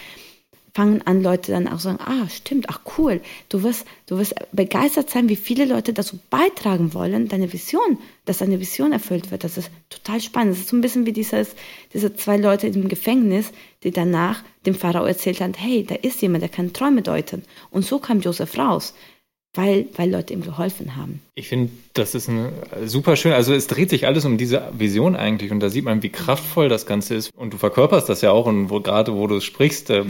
[0.75, 5.09] fangen an Leute dann auch sagen, ah, stimmt, ach cool, du wirst, du wirst begeistert
[5.09, 9.45] sein, wie viele Leute dazu beitragen wollen, deine Vision, dass deine Vision erfüllt wird.
[9.45, 10.55] Das ist total spannend.
[10.55, 11.55] Das ist so ein bisschen wie dieses,
[11.93, 13.53] diese zwei Leute im Gefängnis,
[13.85, 17.45] die danach dem Pharao erzählt haben, hey, da ist jemand, der kann Träume deuten.
[17.71, 18.95] Und so kam Josef raus
[19.55, 21.21] weil, weil Leute ihm geholfen haben.
[21.37, 22.49] Ich finde, das ist ein,
[22.87, 23.33] super schön.
[23.33, 26.69] Also es dreht sich alles um diese Vision eigentlich und da sieht man, wie kraftvoll
[26.69, 27.31] das Ganze ist.
[27.37, 30.05] Und du verkörperst das ja auch und wo, gerade wo du sprichst, äh,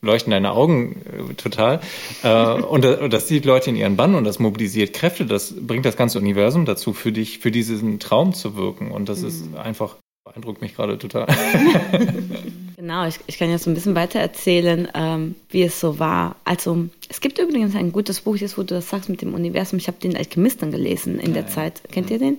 [0.00, 1.80] leuchten deine Augen äh, total.
[2.22, 5.26] Äh, und, und, das sieht Leute in ihren Bann und das mobilisiert Kräfte.
[5.26, 8.90] Das bringt das ganze Universum dazu, für dich, für diesen Traum zu wirken.
[8.90, 9.28] Und das mhm.
[9.28, 11.26] ist einfach, beeindruckt mich gerade total.
[12.86, 16.36] Genau, ich, ich kann jetzt so ein bisschen weiter erzählen, ähm, wie es so war.
[16.44, 19.80] Also, es gibt übrigens ein gutes Buch, jetzt wo du das sagst mit dem Universum.
[19.80, 21.82] Ich habe den Alchemisten gelesen in der ja, Zeit.
[21.90, 22.38] Kennt ihr den?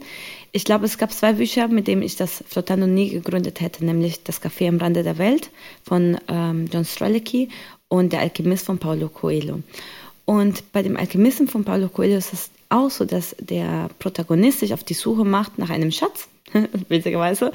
[0.54, 4.24] Ich glaube, es gab zwei Bücher, mit denen ich das Flotando nie gegründet hätte, nämlich
[4.24, 5.50] Das Café am Rande der Welt
[5.84, 7.50] von ähm, John Strelicky
[7.90, 9.60] und Der Alchemist von Paulo Coelho.
[10.24, 14.74] Und bei dem Alchemisten von Paulo Coelho ist es auch so, dass der Protagonist sich
[14.74, 16.30] auf die Suche macht nach einem Schatz,
[16.88, 17.52] witzigerweise.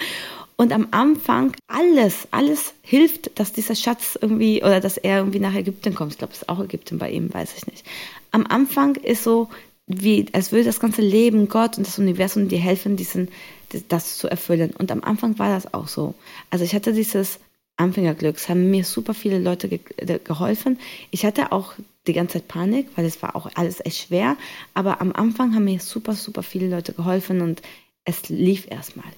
[0.62, 5.56] Und am Anfang alles, alles hilft, dass dieser Schatz irgendwie oder dass er irgendwie nach
[5.56, 6.12] Ägypten kommt.
[6.12, 7.84] Ich glaube, es ist auch Ägypten bei ihm, weiß ich nicht.
[8.30, 9.48] Am Anfang ist so,
[9.88, 13.26] wie, als würde das ganze Leben, Gott und das Universum dir helfen, diesen,
[13.88, 14.70] das zu erfüllen.
[14.78, 16.14] Und am Anfang war das auch so.
[16.50, 17.40] Also ich hatte dieses
[17.76, 18.36] Anfängerglück.
[18.36, 19.80] Es haben mir super viele Leute ge
[20.22, 20.78] geholfen.
[21.10, 21.72] Ich hatte auch
[22.06, 24.36] die ganze Zeit Panik, weil es war auch alles echt schwer.
[24.74, 27.62] Aber am Anfang haben mir super, super viele Leute geholfen und
[28.04, 29.10] es lief erstmal.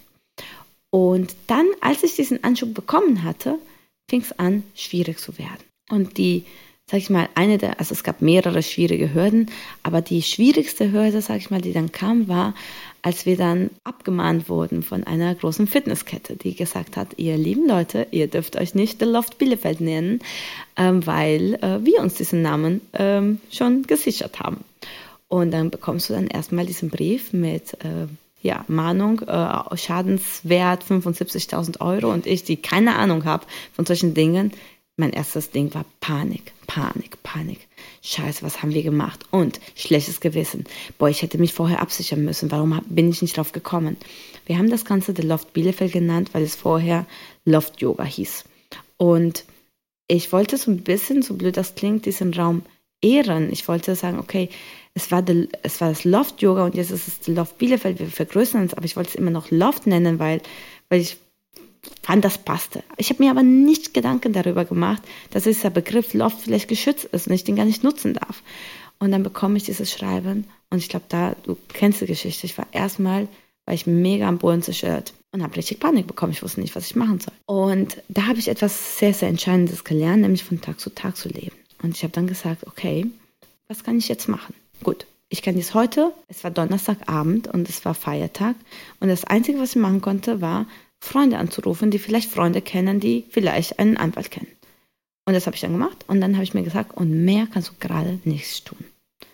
[0.94, 3.58] Und dann, als ich diesen Anschub bekommen hatte,
[4.08, 5.58] fing es an, schwierig zu werden.
[5.90, 6.44] Und die,
[6.88, 9.50] sag ich mal, eine der, also es gab mehrere schwierige Hürden,
[9.82, 12.54] aber die schwierigste Hürde, sag ich mal, die dann kam, war,
[13.02, 18.06] als wir dann abgemahnt wurden von einer großen Fitnesskette, die gesagt hat, ihr lieben Leute,
[18.12, 20.20] ihr dürft euch nicht The Loft Bielefeld nennen,
[20.76, 24.58] ähm, weil äh, wir uns diesen Namen ähm, schon gesichert haben.
[25.26, 28.06] Und dann bekommst du dann erstmal diesen Brief mit äh,
[28.44, 34.52] ja, Mahnung, äh, Schadenswert 75.000 Euro und ich, die keine Ahnung habe von solchen Dingen,
[34.96, 37.66] mein erstes Ding war Panik, Panik, Panik.
[38.02, 39.24] Scheiße, was haben wir gemacht?
[39.30, 40.66] Und schlechtes Gewissen.
[40.98, 42.52] Boah, ich hätte mich vorher absichern müssen.
[42.52, 43.96] Warum bin ich nicht drauf gekommen?
[44.46, 47.06] Wir haben das Ganze The Loft Bielefeld genannt, weil es vorher
[47.44, 48.44] Loft Yoga hieß.
[48.98, 49.46] Und
[50.06, 52.62] ich wollte so ein bisschen, so blöd das klingt, diesen Raum
[53.04, 53.52] ehren.
[53.52, 54.48] Ich wollte sagen, okay,
[54.94, 57.98] es war, the, es war das Loft Yoga und jetzt ist es Loft Bielefeld.
[57.98, 60.40] Wir vergrößern es, aber ich wollte es immer noch Loft nennen, weil,
[60.88, 61.16] weil ich
[62.02, 62.82] fand, das passte.
[62.96, 67.26] Ich habe mir aber nicht Gedanken darüber gemacht, dass dieser Begriff Loft vielleicht geschützt ist
[67.26, 68.42] und ich den gar nicht nutzen darf.
[69.00, 72.46] Und dann bekomme ich dieses Schreiben und ich glaube, da, du kennst die Geschichte.
[72.46, 73.28] Ich war erstmal,
[73.66, 76.32] war ich mega am Boden zerstört und habe richtig Panik bekommen.
[76.32, 77.34] Ich wusste nicht, was ich machen soll.
[77.46, 81.28] Und da habe ich etwas sehr, sehr Entscheidendes gelernt, nämlich von Tag zu Tag zu
[81.28, 81.56] leben.
[81.84, 83.06] Und ich habe dann gesagt, okay,
[83.68, 84.54] was kann ich jetzt machen?
[84.82, 88.56] Gut, ich kann dies heute, es war Donnerstagabend und es war Feiertag
[89.00, 90.66] und das Einzige, was ich machen konnte, war,
[90.98, 94.48] Freunde anzurufen, die vielleicht Freunde kennen, die vielleicht einen Anwalt kennen.
[95.26, 97.68] Und das habe ich dann gemacht und dann habe ich mir gesagt, und mehr kannst
[97.68, 98.78] du gerade nichts tun.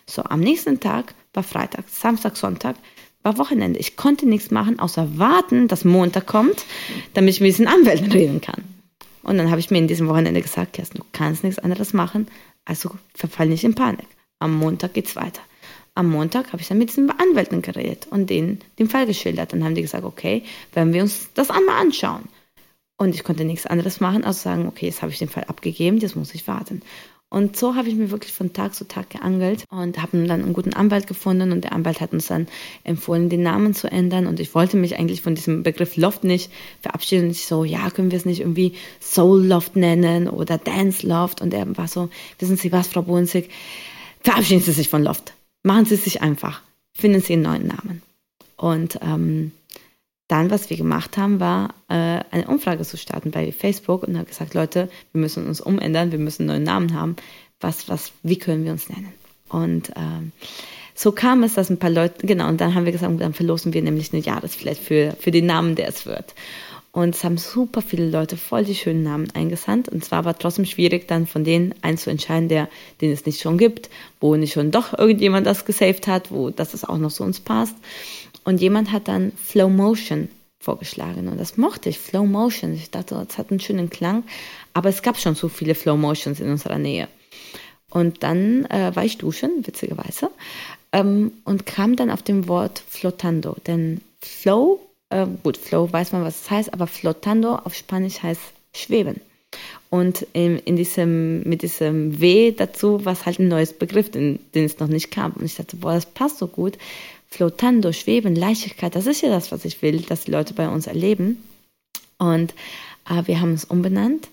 [0.05, 2.75] So, am nächsten Tag war Freitag, Samstag, Sonntag,
[3.23, 3.79] war Wochenende.
[3.79, 6.65] Ich konnte nichts machen, außer warten, dass Montag kommt,
[7.13, 8.80] damit ich mit diesen Anwälten reden kann.
[9.23, 12.27] Und dann habe ich mir in diesem Wochenende gesagt, Kerstin, du kannst nichts anderes machen,
[12.65, 14.07] also verfall nicht in Panik.
[14.39, 15.41] Am Montag geht's weiter.
[15.93, 19.53] Am Montag habe ich dann mit diesen Anwälten geredet und denen den Fall geschildert.
[19.53, 22.23] Dann haben die gesagt, okay, werden wir uns das einmal anschauen.
[22.97, 25.97] Und ich konnte nichts anderes machen, als sagen, okay, jetzt habe ich den Fall abgegeben,
[25.97, 26.81] jetzt muss ich warten.
[27.31, 30.51] Und so habe ich mir wirklich von Tag zu Tag geangelt und habe dann einen
[30.51, 32.47] guten Anwalt gefunden und der Anwalt hat uns dann
[32.83, 36.51] empfohlen, den Namen zu ändern und ich wollte mich eigentlich von diesem Begriff Loft nicht
[36.81, 41.07] verabschieden und ich so, ja, können wir es nicht irgendwie Soul Loft nennen oder Dance
[41.07, 43.49] Loft und er war so, wissen Sie was, Frau Bohnsig,
[44.19, 45.31] verabschieden Sie sich von Loft.
[45.63, 46.61] Machen Sie es sich einfach.
[46.91, 48.01] Finden Sie einen neuen Namen.
[48.57, 49.53] Und ähm,
[50.31, 54.25] dann, was wir gemacht haben, war, äh, eine Umfrage zu starten bei Facebook und haben
[54.25, 57.15] gesagt, Leute, wir müssen uns umändern, wir müssen einen neuen Namen haben.
[57.59, 59.11] Was, was, wie können wir uns nennen?
[59.49, 60.31] Und ähm,
[60.95, 63.73] so kam es, dass ein paar Leute, genau, und dann haben wir gesagt, dann verlosen
[63.73, 66.33] wir nämlich eine Jahresflat für, für den Namen, der es wird.
[66.93, 69.87] Und es haben super viele Leute voll die schönen Namen eingesandt.
[69.87, 73.41] Und zwar war trotzdem schwierig, dann von denen einen zu entscheiden, der, den es nicht
[73.41, 73.89] schon gibt,
[74.19, 77.75] wo nicht schon doch irgendjemand das gesaved hat, wo das auch noch zu uns passt.
[78.43, 81.27] Und jemand hat dann Flow Motion vorgeschlagen.
[81.27, 82.73] Und das mochte ich, Flow Motion.
[82.73, 84.23] Ich dachte, das hat einen schönen Klang.
[84.73, 87.07] Aber es gab schon so viele Flow Motions in unserer Nähe.
[87.89, 90.31] Und dann äh, war ich duschen, witzigerweise,
[90.93, 93.57] ähm, und kam dann auf dem Wort Flotando.
[93.67, 98.41] Denn Flow, äh, gut, Flow weiß man, was es heißt, aber Flotando auf Spanisch heißt
[98.73, 99.19] schweben.
[99.89, 104.39] Und in, in diesem, mit diesem W dazu war es halt ein neues Begriff, den,
[104.55, 105.33] den es noch nicht kam.
[105.33, 106.77] Und ich dachte, boah, das passt so gut.
[107.31, 110.85] Flotando, Schweben, Leichtigkeit, das ist ja das, was ich will, dass die Leute bei uns
[110.85, 111.41] erleben.
[112.17, 112.53] Und
[113.09, 114.27] äh, wir haben es umbenannt.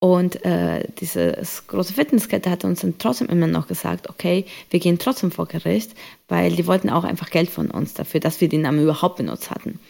[0.00, 5.00] Und äh, dieses große Fitnesskette hat uns dann trotzdem immer noch gesagt, okay, wir gehen
[5.00, 5.90] trotzdem vor Gericht,
[6.28, 9.50] weil die wollten auch einfach Geld von uns dafür, dass wir den Namen überhaupt benutzt
[9.50, 9.80] hatten.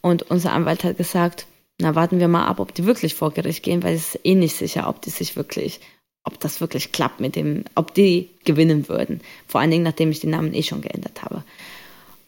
[0.00, 1.46] Und unser Anwalt hat gesagt,
[1.80, 4.36] na warten wir mal ab, ob die wirklich vor Gericht gehen, weil es ist eh
[4.36, 5.80] nicht sicher, ob die sich wirklich,
[6.22, 9.20] ob das wirklich klappt mit dem, ob die gewinnen würden.
[9.48, 11.42] Vor allen Dingen, nachdem ich den Namen eh schon geändert habe.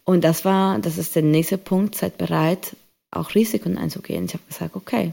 [0.09, 2.75] Und das war, das ist der nächste Punkt, seid bereit,
[3.11, 4.25] auch Risiken einzugehen.
[4.25, 5.13] Ich habe gesagt, okay,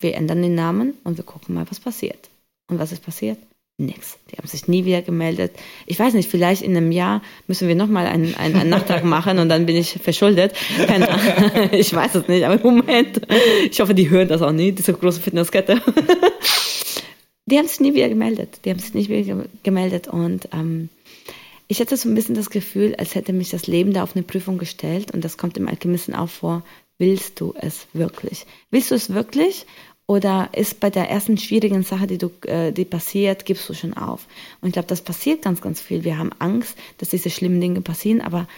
[0.00, 2.30] wir ändern den Namen und wir gucken mal, was passiert.
[2.70, 3.36] Und was ist passiert?
[3.76, 4.16] Nix.
[4.30, 5.52] Die haben sich nie wieder gemeldet.
[5.84, 9.38] Ich weiß nicht, vielleicht in einem Jahr müssen wir nochmal einen, einen, einen Nachtrag machen
[9.40, 10.54] und dann bin ich verschuldet.
[10.86, 11.06] Keine.
[11.72, 13.20] Ich weiß es nicht, aber im Moment,
[13.70, 15.82] ich hoffe, die hören das auch nie, diese große Fitnesskette.
[17.44, 18.60] Die haben sich nie wieder gemeldet.
[18.64, 20.88] Die haben sich nicht wieder gemeldet und ähm,
[21.70, 24.24] ich hatte so ein bisschen das Gefühl, als hätte mich das Leben da auf eine
[24.24, 26.64] Prüfung gestellt und das kommt im Alchemisten auch vor.
[26.98, 28.44] Willst du es wirklich?
[28.72, 29.66] Willst du es wirklich?
[30.08, 33.94] Oder ist bei der ersten schwierigen Sache, die, du, äh, die passiert, gibst du schon
[33.94, 34.26] auf?
[34.60, 36.02] Und ich glaube, das passiert ganz, ganz viel.
[36.02, 38.48] Wir haben Angst, dass diese schlimmen Dinge passieren, aber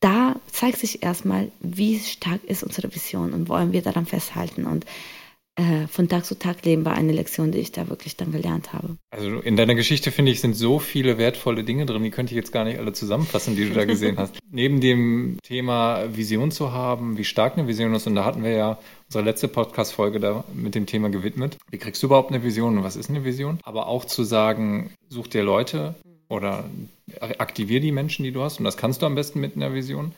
[0.00, 4.64] da zeigt sich erstmal, wie stark ist unsere Vision und wollen wir daran festhalten.
[4.64, 4.86] Und
[5.56, 8.72] äh, von Tag zu Tag leben war eine Lektion, die ich da wirklich dann gelernt
[8.72, 8.96] habe.
[9.10, 12.36] Also in deiner Geschichte finde ich, sind so viele wertvolle Dinge drin, die könnte ich
[12.36, 14.36] jetzt gar nicht alle zusammenfassen, die du da gesehen hast.
[14.50, 18.50] Neben dem Thema Vision zu haben, wie stark eine Vision ist, und da hatten wir
[18.50, 21.56] ja unsere letzte Podcast-Folge da mit dem Thema gewidmet.
[21.70, 23.60] Wie kriegst du überhaupt eine Vision und was ist eine Vision?
[23.62, 25.94] Aber auch zu sagen, such dir Leute
[26.28, 26.64] oder
[27.38, 30.12] aktivier die Menschen, die du hast, und das kannst du am besten mit einer Vision.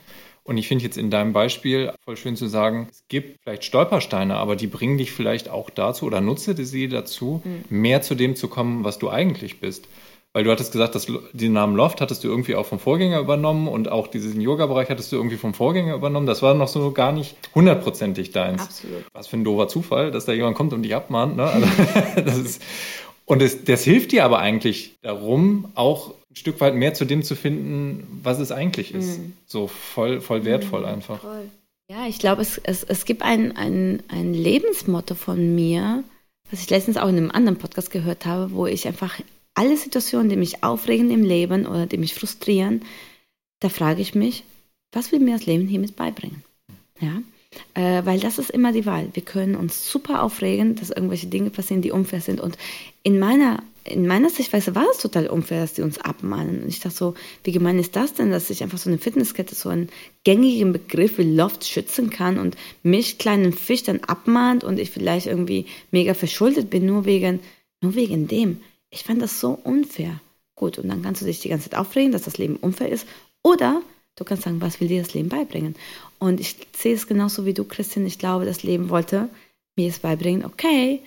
[0.46, 4.37] Und ich finde jetzt in deinem Beispiel voll schön zu sagen, es gibt vielleicht Stolpersteine,
[4.37, 7.64] aber die bringen dich vielleicht auch dazu oder nutze sie dazu, mhm.
[7.68, 9.88] mehr zu dem zu kommen, was du eigentlich bist.
[10.32, 13.68] Weil du hattest gesagt, dass den Namen Loft hattest du irgendwie auch vom Vorgänger übernommen
[13.68, 16.26] und auch diesen Yoga-Bereich hattest du irgendwie vom Vorgänger übernommen.
[16.26, 18.62] Das war noch so gar nicht hundertprozentig deins.
[18.62, 19.04] Absolut.
[19.14, 21.37] Was für ein doofer Zufall, dass da jemand kommt und dich abmahnt.
[21.37, 21.44] Ne?
[21.44, 21.66] Also,
[22.22, 22.62] das ist,
[23.24, 27.35] und das, das hilft dir aber eigentlich darum, auch Stück weit mehr zu dem zu
[27.35, 29.18] finden, was es eigentlich ist.
[29.18, 29.33] Mhm.
[29.46, 31.20] So voll, voll wertvoll mhm, einfach.
[31.20, 31.49] Voll.
[31.90, 36.05] Ja, ich glaube, es, es, es gibt ein, ein, ein Lebensmotto von mir,
[36.51, 39.18] was ich letztens auch in einem anderen Podcast gehört habe, wo ich einfach
[39.55, 42.83] alle Situationen, die mich aufregen im Leben oder die mich frustrieren,
[43.61, 44.44] da frage ich mich,
[44.92, 46.42] was will mir das Leben hiermit beibringen?
[47.01, 47.22] Ja,
[47.75, 49.09] äh, weil das ist immer die Wahl.
[49.12, 52.40] Wir können uns super aufregen, dass irgendwelche Dinge passieren, die unfair sind.
[52.40, 52.57] Und
[53.03, 56.62] in meiner in meiner Sichtweise war es total unfair, dass die uns abmahnen.
[56.62, 57.14] Und ich dachte so,
[57.45, 59.90] wie gemein ist das denn, dass sich einfach so eine Fitnesskette so einen
[60.25, 65.27] gängigen Begriff wie Loft schützen kann und mich, kleinen Fisch, dann abmahnt und ich vielleicht
[65.27, 67.40] irgendwie mega verschuldet bin, nur wegen,
[67.81, 68.61] nur wegen dem.
[68.90, 70.21] Ich fand das so unfair.
[70.57, 73.07] Gut, und dann kannst du dich die ganze Zeit aufregen, dass das Leben unfair ist.
[73.42, 73.83] Oder
[74.16, 75.77] du kannst sagen, was will dir das Leben beibringen?
[76.18, 78.07] Und ich sehe es genauso wie du, Christian.
[78.07, 79.29] Ich glaube, das Leben wollte
[79.76, 81.00] mir es beibringen, okay,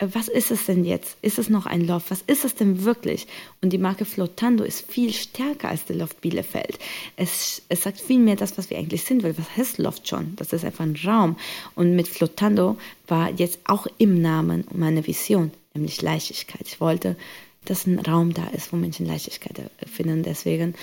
[0.00, 1.18] was ist es denn jetzt?
[1.20, 2.10] Ist es noch ein Loft?
[2.10, 3.26] Was ist es denn wirklich?
[3.60, 6.78] Und die Marke Flotando ist viel stärker als der Loft Bielefeld.
[7.16, 10.34] Es, es sagt viel mehr das, was wir eigentlich sind, weil was heißt Loft schon?
[10.36, 11.36] Das ist einfach ein Raum.
[11.74, 16.62] Und mit Flotando war jetzt auch im Namen meine Vision, nämlich Leichtigkeit.
[16.64, 17.16] Ich wollte,
[17.66, 20.22] dass ein Raum da ist, wo Menschen Leichtigkeit finden.
[20.22, 20.74] Deswegen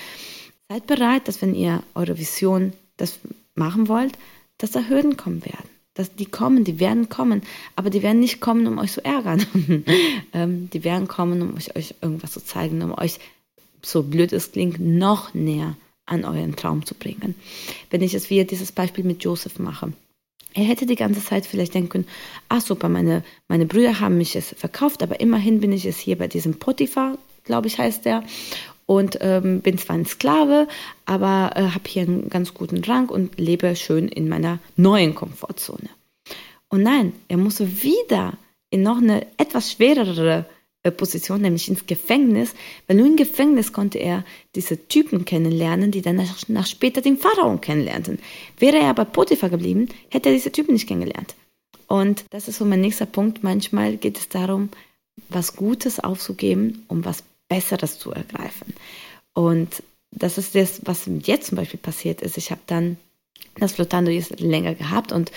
[0.68, 3.18] seid bereit, dass wenn ihr eure Vision das
[3.58, 4.12] machen wollt,
[4.58, 5.68] dass da Hürden kommen werden
[5.98, 7.42] dass die kommen, die werden kommen,
[7.74, 9.44] aber die werden nicht kommen, um euch zu ärgern.
[10.32, 13.18] ähm, die werden kommen, um euch, euch irgendwas zu zeigen, um euch,
[13.82, 17.34] so blöd es klingt, noch näher an euren Traum zu bringen.
[17.90, 19.92] Wenn ich jetzt wieder dieses Beispiel mit Joseph mache.
[20.54, 22.08] Er hätte die ganze Zeit vielleicht denken können,
[22.48, 26.16] ach super, meine, meine Brüder haben mich es verkauft, aber immerhin bin ich jetzt hier
[26.16, 28.22] bei diesem Potiphar, glaube ich heißt der,
[28.88, 30.66] und ähm, bin zwar ein Sklave,
[31.04, 35.90] aber äh, habe hier einen ganz guten Rang und lebe schön in meiner neuen Komfortzone.
[36.70, 38.32] Und nein, er musste wieder
[38.70, 40.46] in noch eine etwas schwerere
[40.84, 42.54] äh, Position, nämlich ins Gefängnis,
[42.86, 44.24] weil nur im Gefängnis konnte er
[44.54, 48.18] diese Typen kennenlernen, die dann nach, nach später den Pharao kennenlernten.
[48.58, 51.34] Wäre er bei Potiphar geblieben, hätte er diese Typen nicht kennengelernt.
[51.88, 53.42] Und das ist so mein nächster Punkt.
[53.42, 54.70] Manchmal geht es darum,
[55.28, 58.74] was Gutes aufzugeben, um was Besseres zu ergreifen.
[59.34, 62.38] Und das ist das, was jetzt zum Beispiel passiert ist.
[62.38, 62.96] Ich habe dann
[63.58, 65.32] das Flotando jetzt länger gehabt und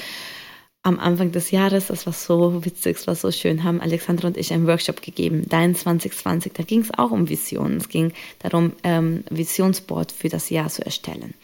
[0.83, 4.37] am Anfang des Jahres, das war so witzig, das war so schön, haben Alexandra und
[4.37, 6.53] ich einen Workshop gegeben, Dein 2020.
[6.53, 7.77] Da ging es auch um Visionen.
[7.77, 11.35] Es ging darum, ähm, Visionsboard für das Jahr zu erstellen.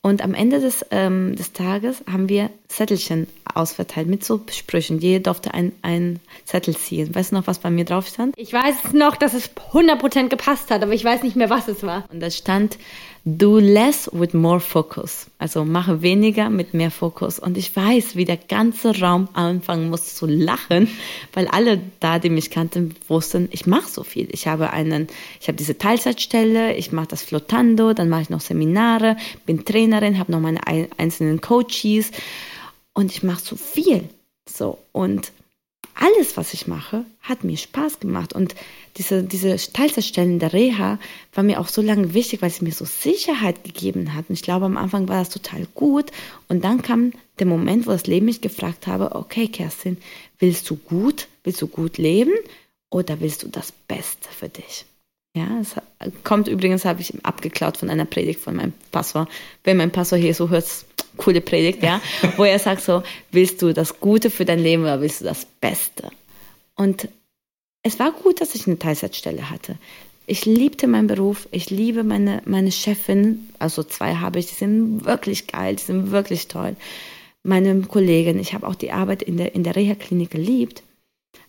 [0.00, 4.98] Und am Ende des, ähm, des Tages haben wir Zettelchen ausverteilt mit so Sprüchen.
[4.98, 7.14] Jeder durfte ein, ein Zettel ziehen.
[7.14, 8.34] Weißt du noch, was bei mir drauf stand?
[8.36, 11.82] Ich weiß noch, dass es 100% gepasst hat, aber ich weiß nicht mehr, was es
[11.82, 12.04] war.
[12.10, 12.78] Und da stand
[13.24, 15.28] Do less with more focus.
[15.38, 17.38] Also mache weniger mit mehr Fokus.
[17.38, 20.88] Und ich weiß, wie der ganze Raum anfangen muss zu lachen,
[21.32, 24.28] weil alle da, die mich kannten, wussten, ich mache so viel.
[24.32, 25.06] Ich habe einen,
[25.40, 30.18] ich habe diese Teilzeitstelle, ich mache das Flotando, dann mache ich noch Seminare, bin Trainerin,
[30.18, 32.10] habe noch meine einzelnen Coaches
[32.94, 34.08] und ich mache so viel.
[34.48, 35.32] So und
[35.94, 38.32] alles, was ich mache, hat mir Spaß gemacht.
[38.32, 38.54] Und
[38.96, 40.98] diese, diese Teilzeitstellen der Reha
[41.34, 44.28] war mir auch so lange wichtig, weil sie mir so Sicherheit gegeben hat.
[44.28, 46.10] Und ich glaube, am Anfang war das total gut.
[46.48, 49.98] Und dann kam der Moment, wo das Leben mich gefragt habe, okay, Kerstin,
[50.38, 52.32] willst du gut, willst du gut leben
[52.90, 54.86] oder willst du das Beste für dich?
[55.34, 55.76] Ja, es
[56.24, 59.28] kommt übrigens, habe ich abgeklaut von einer Predigt von meinem Pastor.
[59.64, 60.66] Wenn mein Pastor hier so hört,
[61.16, 62.00] coole Predigt, ja,
[62.36, 65.44] wo er sagt so, willst du das Gute für dein Leben oder willst du das
[65.60, 66.10] Beste?
[66.74, 67.08] Und
[67.82, 69.76] es war gut, dass ich eine Teilzeitstelle hatte.
[70.26, 75.04] Ich liebte meinen Beruf, ich liebe meine, meine Chefin, also zwei habe ich, die sind
[75.04, 76.76] wirklich geil, die sind wirklich toll.
[77.42, 80.84] Meine Kollegin, ich habe auch die Arbeit in der, in der Reha-Klinik geliebt,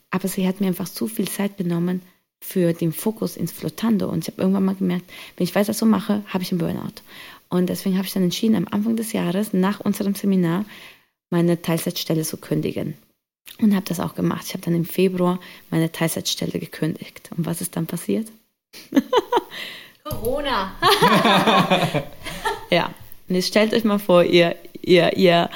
[0.10, 2.02] aber sie hat mir einfach zu viel Zeit genommen
[2.41, 5.06] für den Fokus ins Flotando und ich habe irgendwann mal gemerkt,
[5.38, 7.02] wenn ich weiter so mache, habe ich einen Burnout.
[7.49, 10.65] Und deswegen habe ich dann entschieden, am Anfang des Jahres, nach unserem Seminar,
[11.29, 12.95] meine Teilzeitstelle zu kündigen.
[13.60, 14.45] Und habe das auch gemacht.
[14.47, 17.29] Ich habe dann im Februar meine Teilzeitstelle gekündigt.
[17.36, 18.27] Und was ist dann passiert?
[20.03, 20.73] Corona.
[22.69, 22.93] ja.
[23.27, 25.49] Und jetzt stellt euch mal vor, ihr, ihr, ihr,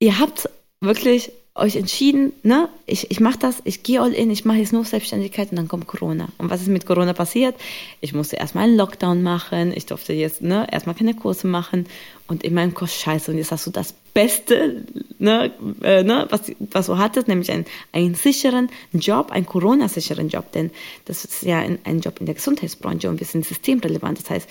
[0.00, 0.48] ihr habt
[0.80, 4.72] wirklich euch entschieden, ne, ich, ich mache das, ich gehe all in, ich mache jetzt
[4.72, 6.28] nur Selbstständigkeit und dann kommt Corona.
[6.38, 7.54] Und was ist mit Corona passiert?
[8.00, 11.86] Ich musste erstmal einen Lockdown machen, ich durfte jetzt ne, erstmal keine Kurse machen
[12.26, 13.30] und in meinem Kurs scheiße.
[13.30, 14.84] Und jetzt hast du das Beste,
[15.18, 20.52] ne, äh, ne, was, was du hattest, nämlich einen, einen sicheren Job, einen Corona-sicheren Job,
[20.52, 20.70] denn
[21.04, 24.18] das ist ja ein, ein Job in der Gesundheitsbranche und wir sind systemrelevant.
[24.18, 24.50] Das heißt,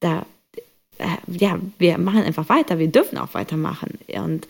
[0.00, 0.26] da,
[0.98, 3.98] äh, ja, wir machen einfach weiter, wir dürfen auch weitermachen.
[4.14, 4.46] Und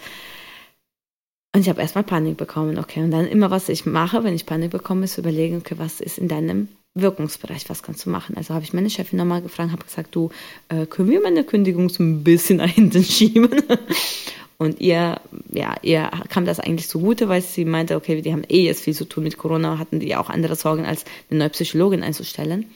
[1.54, 3.02] und ich habe erstmal Panik bekommen, okay.
[3.02, 6.18] Und dann immer, was ich mache, wenn ich Panik bekomme, ist überlegen, okay, was ist
[6.18, 8.36] in deinem Wirkungsbereich, was kannst du machen?
[8.36, 10.30] Also habe ich meine Chefin nochmal gefragt, habe gesagt, du,
[10.68, 13.50] äh, können wir meine Kündigung so ein bisschen nach hinten schieben?
[14.58, 18.64] Und ihr, ja, ihr kam das eigentlich zugute, weil sie meinte, okay, die haben eh
[18.64, 22.02] jetzt viel zu tun mit Corona, hatten die auch andere Sorgen, als eine neue Psychologin
[22.02, 22.66] einzustellen.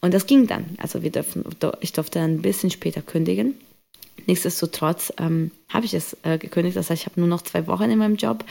[0.00, 0.64] Und das ging dann.
[0.78, 1.44] Also wir dürfen,
[1.80, 3.54] ich durfte dann ein bisschen später kündigen.
[4.26, 6.76] Nichtsdestotrotz ähm, habe ich es äh, gekündigt.
[6.76, 8.44] Das heißt, ich habe nur noch zwei Wochen in meinem Job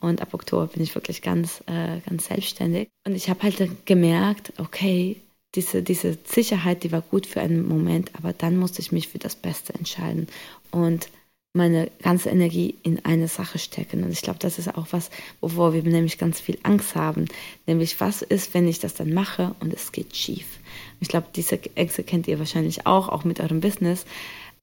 [0.00, 2.88] und ab Oktober bin ich wirklich ganz, äh, ganz selbstständig.
[3.06, 5.16] Und ich habe halt gemerkt, okay,
[5.54, 9.18] diese, diese Sicherheit, die war gut für einen Moment, aber dann musste ich mich für
[9.18, 10.28] das Beste entscheiden
[10.70, 11.08] und
[11.54, 14.04] meine ganze Energie in eine Sache stecken.
[14.04, 17.26] Und ich glaube, das ist auch was, wovor wir nämlich ganz viel Angst haben.
[17.66, 20.46] Nämlich, was ist, wenn ich das dann mache und es geht schief?
[21.00, 24.04] Ich glaube, diese Ängste kennt ihr wahrscheinlich auch, auch mit eurem Business.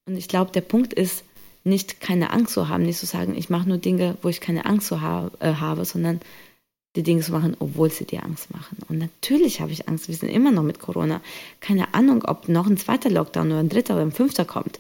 [0.06, 1.24] Und ich glaube, der Punkt ist,
[1.64, 4.66] nicht keine Angst zu haben, nicht zu sagen, ich mache nur Dinge, wo ich keine
[4.66, 6.22] Angst zu ha äh, habe, sondern
[6.96, 8.78] die Dinge zu machen, obwohl sie dir Angst machen.
[8.88, 10.08] Und natürlich habe ich Angst.
[10.08, 11.22] Wir sind immer noch mit Corona.
[11.60, 14.80] Keine Ahnung, ob noch ein zweiter Lockdown oder ein dritter oder ein fünfter kommt.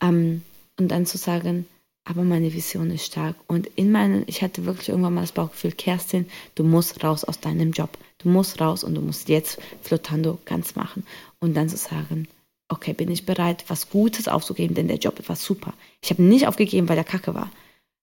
[0.00, 0.42] Ähm,
[0.78, 1.66] und dann zu sagen,
[2.04, 3.36] aber meine Vision ist stark.
[3.46, 7.38] Und in meinen, ich hatte wirklich irgendwann mal das Bauchgefühl, Kerstin, du musst raus aus
[7.38, 7.96] deinem Job.
[8.18, 11.06] Du musst raus und du musst jetzt Flotando ganz machen.
[11.38, 12.28] Und dann zu sagen,
[12.68, 15.74] okay, bin ich bereit, was Gutes aufzugeben, denn der Job war super.
[16.02, 17.50] Ich habe nicht aufgegeben, weil er kacke war.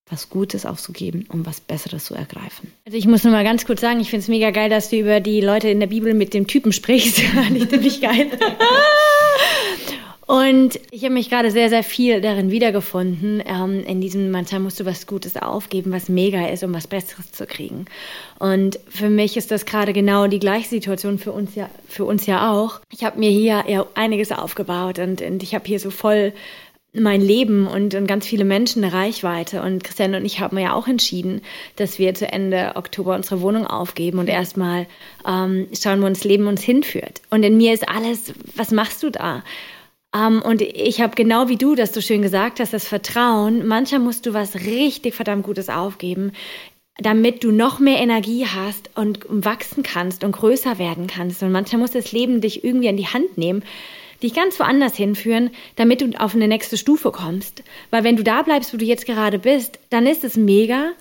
[0.09, 2.71] Was Gutes aufzugeben, um was Besseres zu ergreifen.
[2.85, 4.97] Also ich muss nur mal ganz kurz sagen, ich finde es mega geil, dass du
[4.99, 7.19] über die Leute in der Bibel mit dem Typen sprichst.
[7.53, 8.29] ich ziemlich geil.
[10.31, 13.43] Und ich habe mich gerade sehr, sehr viel darin wiedergefunden.
[13.45, 17.33] Ähm, in diesem, manchmal musst du was Gutes aufgeben, was mega ist, um was Besseres
[17.33, 17.83] zu kriegen.
[18.39, 22.27] Und für mich ist das gerade genau die gleiche Situation für uns ja, für uns
[22.27, 22.79] ja auch.
[22.93, 26.31] Ich habe mir hier ja einiges aufgebaut und, und ich habe hier so voll
[26.93, 29.61] mein Leben und, und ganz viele Menschen eine Reichweite.
[29.61, 31.41] Und Christian und ich haben ja auch entschieden,
[31.75, 34.87] dass wir zu Ende Oktober unsere Wohnung aufgeben und erstmal
[35.27, 37.21] ähm, schauen, wo uns Leben uns hinführt.
[37.29, 39.43] Und in mir ist alles, was machst du da?
[40.13, 43.65] Um, ähm, und ich habe genau wie du, dass du schön gesagt hast, das Vertrauen.
[43.65, 46.33] Manchmal musst du was richtig verdammt Gutes aufgeben,
[46.97, 51.41] damit du noch mehr Energie hast und wachsen kannst und größer werden kannst.
[51.43, 53.63] Und manchmal muss das Leben dich irgendwie an die Hand nehmen,
[54.21, 57.63] dich ganz woanders hinführen, damit du auf eine nächste Stufe kommst.
[57.89, 60.91] Weil wenn du da bleibst, wo du jetzt gerade bist, dann ist es mega,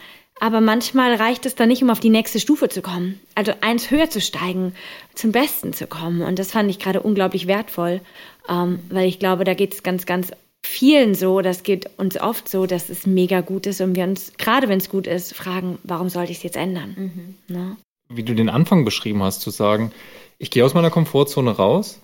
[0.40, 3.20] aber manchmal reicht es dann nicht, um auf die nächste Stufe zu kommen.
[3.34, 4.74] Also eins höher zu steigen,
[5.14, 6.22] zum Besten zu kommen.
[6.22, 8.00] Und das fand ich gerade unglaublich wertvoll,
[8.48, 10.32] ähm, weil ich glaube, da geht es ganz, ganz
[10.64, 14.32] vielen so, das geht uns oft so, dass es mega gut ist und wir uns,
[14.38, 16.94] gerade wenn es gut ist, fragen, warum sollte ich es jetzt ändern?
[16.96, 17.54] Mhm.
[17.54, 17.76] Ne?
[18.08, 19.92] Wie du den Anfang beschrieben hast, zu sagen,
[20.38, 22.00] ich gehe aus meiner Komfortzone raus,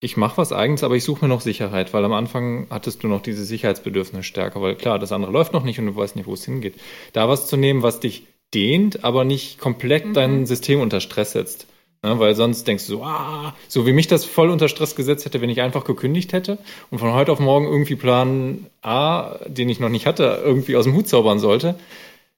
[0.00, 3.08] ich mache was eigenes, aber ich suche mir noch Sicherheit, weil am Anfang hattest du
[3.08, 6.26] noch diese Sicherheitsbedürfnis stärker, weil klar, das andere läuft noch nicht und du weißt nicht,
[6.26, 6.74] wo es hingeht.
[7.12, 10.14] Da was zu nehmen, was dich dehnt, aber nicht komplett mhm.
[10.14, 11.66] dein System unter Stress setzt.
[12.04, 15.24] Ja, weil sonst denkst du so, ah, so wie mich das voll unter Stress gesetzt
[15.24, 16.58] hätte, wenn ich einfach gekündigt hätte
[16.90, 20.84] und von heute auf morgen irgendwie Plan A, den ich noch nicht hatte, irgendwie aus
[20.84, 21.76] dem Hut zaubern sollte.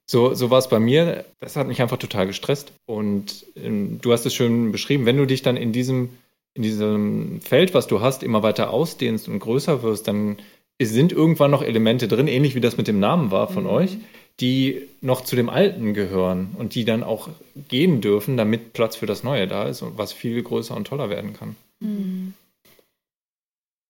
[0.09, 1.25] So, so war es bei mir.
[1.41, 2.71] Das hat mich einfach total gestresst.
[2.85, 6.11] Und ähm, du hast es schön beschrieben, wenn du dich dann in diesem,
[6.57, 10.37] in diesem Feld, was du hast, immer weiter ausdehnst und größer wirst, dann
[10.81, 13.69] sind irgendwann noch Elemente drin, ähnlich wie das mit dem Namen war von mhm.
[13.69, 13.97] euch,
[14.39, 17.29] die noch zu dem Alten gehören und die dann auch
[17.69, 21.09] gehen dürfen, damit Platz für das Neue da ist und was viel größer und toller
[21.09, 21.55] werden kann.
[21.79, 22.33] Mhm.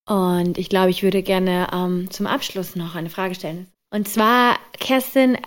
[0.07, 3.67] Und ich glaube, ich würde gerne ähm, zum Abschluss noch eine Frage stellen.
[3.89, 5.37] Und zwar, Kerstin,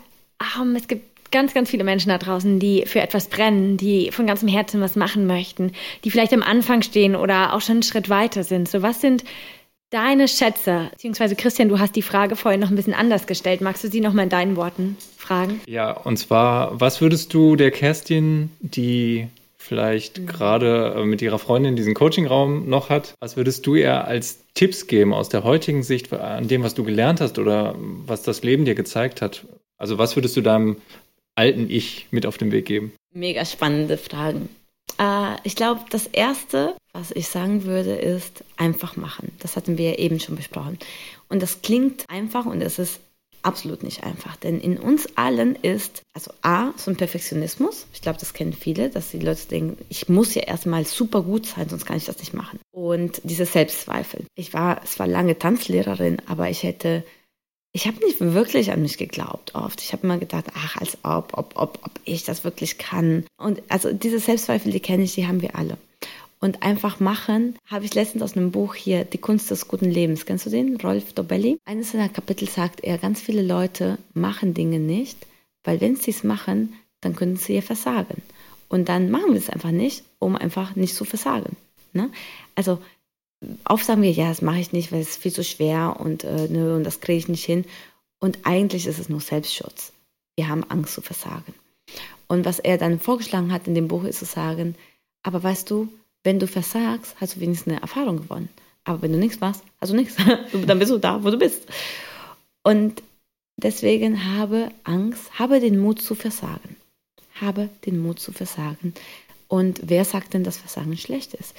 [0.61, 4.27] ähm, es gibt ganz, ganz viele Menschen da draußen, die für etwas brennen, die von
[4.27, 5.73] ganzem Herzen was machen möchten,
[6.05, 8.69] die vielleicht am Anfang stehen oder auch schon einen Schritt weiter sind.
[8.69, 9.25] So, was sind
[9.91, 13.61] Deine Schätze, beziehungsweise Christian, du hast die Frage vorhin noch ein bisschen anders gestellt.
[13.61, 15.61] Magst du sie noch mal in deinen Worten fragen?
[15.67, 19.27] Ja, und zwar, was würdest du der Kerstin, die
[19.59, 20.27] vielleicht mhm.
[20.27, 24.87] gerade äh, mit ihrer Freundin diesen Coachingraum noch hat, was würdest du ihr als Tipps
[24.87, 28.65] geben aus der heutigen Sicht an dem, was du gelernt hast oder was das Leben
[28.65, 29.45] dir gezeigt hat?
[29.77, 30.77] Also was würdest du deinem
[31.35, 32.93] alten Ich mit auf den Weg geben?
[33.13, 34.49] Mega spannende Fragen.
[34.99, 39.33] Äh, ich glaube, das Erste, was ich sagen würde, ist einfach machen.
[39.41, 40.79] Das hatten wir eben schon besprochen.
[41.29, 43.01] Und das klingt einfach und es ist
[43.43, 44.37] absolut nicht einfach.
[44.37, 47.87] Denn in uns allen ist, also A, so ein Perfektionismus.
[47.93, 51.47] Ich glaube, das kennen viele, dass die Leute denken, ich muss ja erstmal super gut
[51.47, 52.59] sein, sonst kann ich das nicht machen.
[52.71, 54.27] Und diese Selbstzweifel.
[54.35, 57.05] Ich war zwar lange Tanzlehrerin, aber ich hätte
[57.73, 59.81] ich habe nicht wirklich an mich geglaubt oft.
[59.81, 63.25] Ich habe immer gedacht, ach, als ob, ob, ob, ob ich das wirklich kann.
[63.37, 65.79] Und also diese Selbstzweifel, die kenne ich, die haben wir alle.
[66.41, 70.25] Und einfach machen, habe ich letztens aus einem Buch hier, Die Kunst des guten Lebens.
[70.25, 70.81] Kennst du den?
[70.81, 71.59] Rolf Dobelli.
[71.65, 75.19] Eines seiner Kapitel sagt er, ganz viele Leute machen Dinge nicht,
[75.63, 78.23] weil wenn sie es machen, dann können sie ja versagen.
[78.69, 81.57] Und dann machen wir es einfach nicht, um einfach nicht zu versagen.
[81.93, 82.11] Ne?
[82.55, 82.79] Also
[83.65, 86.49] oft sagen wir, ja, das mache ich nicht, weil es viel zu schwer und äh,
[86.49, 87.65] nö, und das kriege ich nicht hin.
[88.19, 89.93] Und eigentlich ist es nur Selbstschutz.
[90.37, 91.55] Wir haben Angst zu versagen.
[92.29, 94.77] Und was er dann vorgeschlagen hat in dem Buch, ist zu sagen,
[95.23, 95.89] aber weißt du,
[96.23, 98.49] wenn du versagst, hast du wenigstens eine Erfahrung gewonnen.
[98.85, 100.17] Aber wenn du nichts machst, hast du nichts.
[100.67, 101.67] dann bist du da, wo du bist.
[102.63, 103.03] Und
[103.57, 106.77] deswegen habe Angst, habe den Mut zu versagen.
[107.35, 108.95] Habe den Mut zu versagen.
[109.49, 111.55] Und wer sagt denn, dass Versagen schlecht ist?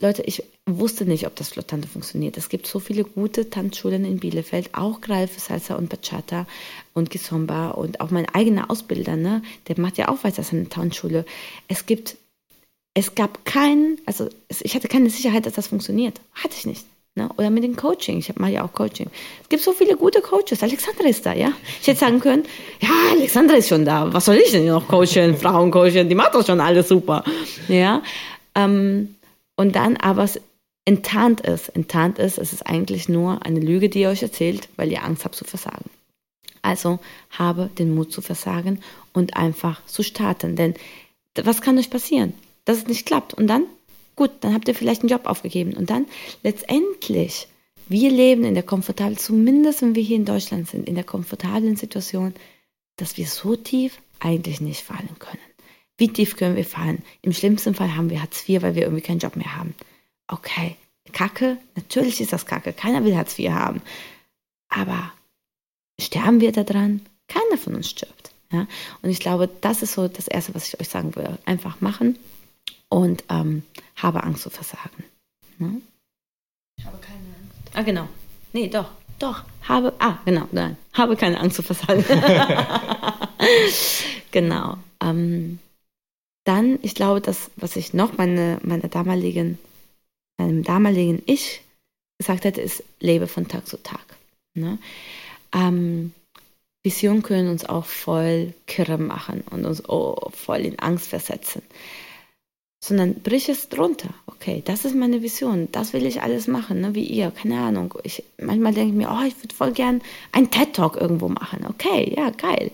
[0.00, 2.36] Leute, ich wusste nicht, ob das Flottante funktioniert.
[2.36, 6.46] Es gibt so viele gute Tanzschulen in Bielefeld, auch gerade Salsa und Bachata
[6.94, 11.24] und Kizomba und auch mein eigener Ausbilder, ne, der macht ja auch weiter seine Tanzschule.
[11.68, 12.16] Es gibt,
[12.94, 16.20] es gab keinen, also ich hatte keine Sicherheit, dass das funktioniert.
[16.34, 16.84] Hatte ich nicht.
[17.16, 17.30] Ne?
[17.36, 18.18] Oder mit dem Coaching.
[18.18, 19.08] Ich mache ja auch Coaching.
[19.42, 20.64] Es gibt so viele gute Coaches.
[20.64, 21.52] Alexandra ist da, ja.
[21.80, 22.42] Ich hätte sagen können,
[22.80, 24.12] ja, Alexandra ist schon da.
[24.12, 25.36] Was soll ich denn noch coachen?
[25.36, 27.22] Frauen coachen, die macht doch schon alles super.
[27.68, 28.02] Ja.
[28.56, 29.14] Ähm,
[29.56, 30.40] und dann aber es
[30.84, 31.68] enttarnt ist.
[31.70, 35.24] Enttarnt ist, es ist eigentlich nur eine Lüge, die ihr euch erzählt, weil ihr Angst
[35.24, 35.90] habt zu versagen.
[36.62, 36.98] Also
[37.30, 38.80] habe den Mut zu versagen
[39.12, 40.56] und einfach zu starten.
[40.56, 40.74] Denn
[41.34, 42.34] was kann euch passieren?
[42.64, 43.34] Dass es nicht klappt.
[43.34, 43.66] Und dann
[44.16, 45.74] Gut, dann habt ihr vielleicht einen Job aufgegeben.
[45.74, 46.06] Und dann
[46.42, 47.48] letztendlich,
[47.88, 51.76] wir leben in der komfortablen, zumindest wenn wir hier in Deutschland sind, in der komfortablen
[51.76, 52.34] Situation,
[52.96, 55.38] dass wir so tief eigentlich nicht fallen können.
[55.96, 57.02] Wie tief können wir fallen?
[57.22, 59.74] Im schlimmsten Fall haben wir Hartz IV, weil wir irgendwie keinen Job mehr haben.
[60.26, 60.76] Okay,
[61.12, 62.72] Kacke, natürlich ist das Kacke.
[62.72, 63.82] Keiner will Hartz IV haben.
[64.68, 65.12] Aber
[66.00, 67.02] sterben wir daran?
[67.28, 68.32] Keiner von uns stirbt.
[68.50, 68.66] Ja?
[69.02, 71.38] Und ich glaube, das ist so das Erste, was ich euch sagen würde.
[71.44, 72.18] Einfach machen
[72.88, 73.62] und ähm,
[73.96, 75.04] habe Angst zu versagen.
[75.58, 75.80] Ne?
[76.76, 77.76] Ich habe keine Angst.
[77.76, 78.08] Ah, genau.
[78.52, 78.90] Nee, doch.
[79.18, 82.04] Doch, Doch, habe, ah, genau, nein, habe keine Angst zu versagen.
[84.32, 84.76] genau.
[85.00, 85.60] Ähm,
[86.44, 89.58] dann, ich glaube, das, was ich noch meine, meine damaligen,
[90.38, 91.62] meinem damaligen Ich
[92.18, 94.04] gesagt hätte, ist, lebe von Tag zu Tag.
[94.54, 94.78] Ne?
[95.52, 96.12] Ähm,
[96.84, 101.62] Visionen können uns auch voll kirre machen und uns oh, voll in Angst versetzen.
[102.84, 104.10] Sondern brich es drunter.
[104.26, 105.68] Okay, das ist meine Vision.
[105.72, 107.30] Das will ich alles machen, ne, wie ihr.
[107.30, 107.94] Keine Ahnung.
[108.02, 111.64] Ich, manchmal denke ich mir, oh, ich würde voll gern einen TED-Talk irgendwo machen.
[111.66, 112.70] Okay, ja, geil.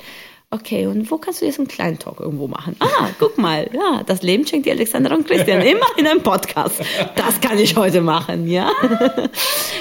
[0.52, 2.74] Okay, und wo kannst du jetzt einen kleinen Talk irgendwo machen?
[2.80, 6.82] Ah, guck mal, ja, das Leben schenkt die Alexandra und Christian immer in einem Podcast.
[7.14, 8.72] Das kann ich heute machen, ja.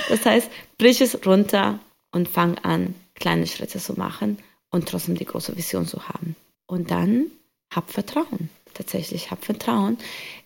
[0.10, 1.80] Das heißt, brich es runter
[2.12, 4.38] und fang an, kleine Schritte zu machen
[4.70, 6.36] und trotzdem die große Vision zu haben.
[6.68, 7.32] Und dann
[7.74, 8.50] hab Vertrauen.
[8.76, 9.98] Tatsächlich, hab Vertrauen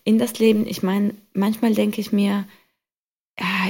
[0.06, 0.66] in das Leben.
[0.66, 2.46] Ich meine, manchmal denke ich mir,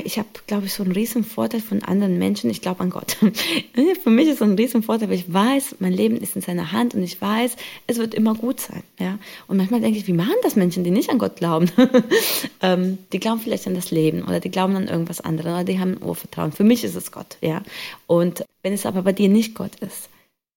[0.03, 2.49] ich habe, glaube ich, so einen riesen Vorteil von anderen Menschen.
[2.49, 3.11] Ich glaube an Gott.
[4.03, 6.71] Für mich ist es ein riesen Vorteil, weil ich weiß, mein Leben ist in seiner
[6.71, 7.55] Hand und ich weiß,
[7.87, 8.83] es wird immer gut sein.
[8.99, 9.17] Ja?
[9.47, 11.71] Und manchmal denke ich, wie machen das Menschen, die nicht an Gott glauben?
[12.61, 15.79] ähm, die glauben vielleicht an das Leben oder die glauben an irgendwas anderes oder die
[15.79, 16.51] haben ein Urvertrauen.
[16.51, 17.37] Für mich ist es Gott.
[17.41, 17.61] Ja?
[18.05, 20.09] Und wenn es aber bei dir nicht Gott ist,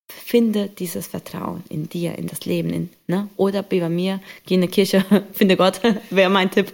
[0.09, 2.71] finde dieses Vertrauen in dir, in das Leben.
[2.71, 3.29] In, ne?
[3.37, 5.81] Oder wie bei mir, geh in die Kirche, finde Gott,
[6.11, 6.73] wäre mein Tipp.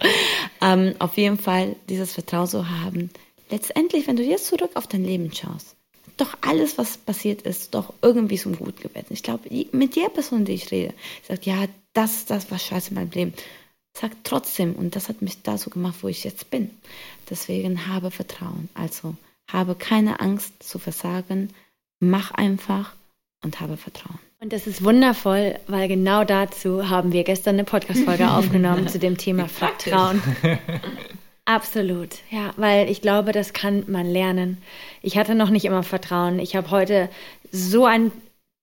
[0.61, 3.09] Ähm, auf jeden Fall dieses Vertrauen zu haben.
[3.49, 5.75] Letztendlich, wenn du jetzt zurück auf dein Leben schaust,
[6.17, 9.07] doch alles, was passiert ist, doch irgendwie zum Gut gewesen.
[9.09, 10.93] Ich glaube, mit der Person, die ich rede,
[11.27, 13.33] sagt, ja, das, das war scheiße in meinem Leben.
[13.95, 16.71] Sagt trotzdem, und das hat mich dazu gemacht, wo ich jetzt bin.
[17.29, 18.69] Deswegen habe Vertrauen.
[18.73, 19.15] Also
[19.47, 21.49] habe keine Angst zu versagen.
[21.99, 22.95] Mach einfach
[23.43, 24.19] und habe Vertrauen.
[24.39, 29.17] Und das ist wundervoll, weil genau dazu haben wir gestern eine Podcast-Folge aufgenommen zu dem
[29.17, 30.21] Thema Vertrauen.
[31.45, 34.57] Absolut, ja, weil ich glaube, das kann man lernen.
[35.01, 36.39] Ich hatte noch nicht immer Vertrauen.
[36.39, 37.09] Ich habe heute
[37.51, 38.11] so ein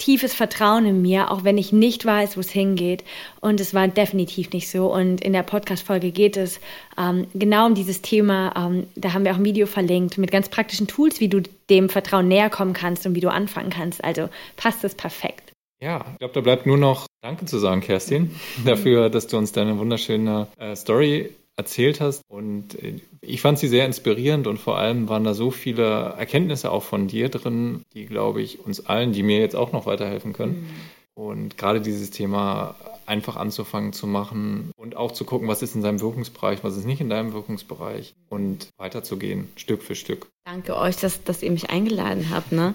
[0.01, 3.05] tiefes Vertrauen in mir, auch wenn ich nicht weiß, wo es hingeht.
[3.41, 4.93] Und es war definitiv nicht so.
[4.93, 6.59] Und in der Podcast-Folge geht es
[6.99, 8.53] ähm, genau um dieses Thema.
[8.57, 11.89] Ähm, da haben wir auch ein Video verlinkt mit ganz praktischen Tools, wie du dem
[11.89, 14.03] Vertrauen näher kommen kannst und wie du anfangen kannst.
[14.03, 15.53] Also passt es perfekt.
[15.81, 18.35] Ja, ich glaube, da bleibt nur noch Danke zu sagen, Kerstin,
[18.65, 21.31] dafür, dass du uns deine wunderschöne äh, Story
[21.61, 22.23] erzählt hast.
[22.29, 26.71] Und äh, ich fand sie sehr inspirierend und vor allem waren da so viele Erkenntnisse
[26.71, 30.33] auch von dir drin, die, glaube ich, uns allen, die mir jetzt auch noch weiterhelfen
[30.33, 30.63] können.
[30.63, 30.67] Mhm.
[31.15, 35.83] Und gerade dieses Thema einfach anzufangen zu machen und auch zu gucken, was ist in
[35.83, 40.29] seinem Wirkungsbereich, was ist nicht in deinem Wirkungsbereich und weiterzugehen, Stück für Stück.
[40.47, 42.53] Danke euch, dass, dass ihr mich eingeladen habt.
[42.53, 42.73] Ne?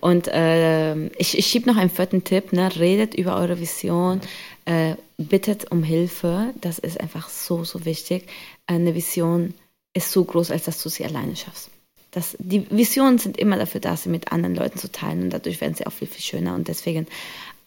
[0.00, 2.68] Und äh, ich, ich schiebe noch einen vierten Tipp, ne?
[2.76, 4.20] redet über eure Vision,
[4.66, 6.52] äh, bittet um Hilfe.
[6.60, 8.26] Das ist einfach so, so wichtig.
[8.66, 9.54] Eine Vision
[9.94, 11.70] ist so groß, als dass du sie alleine schaffst.
[12.10, 15.60] Das, die Visionen sind immer dafür da, sie mit anderen Leuten zu teilen und dadurch
[15.60, 16.54] werden sie auch viel, viel schöner.
[16.54, 17.06] Und deswegen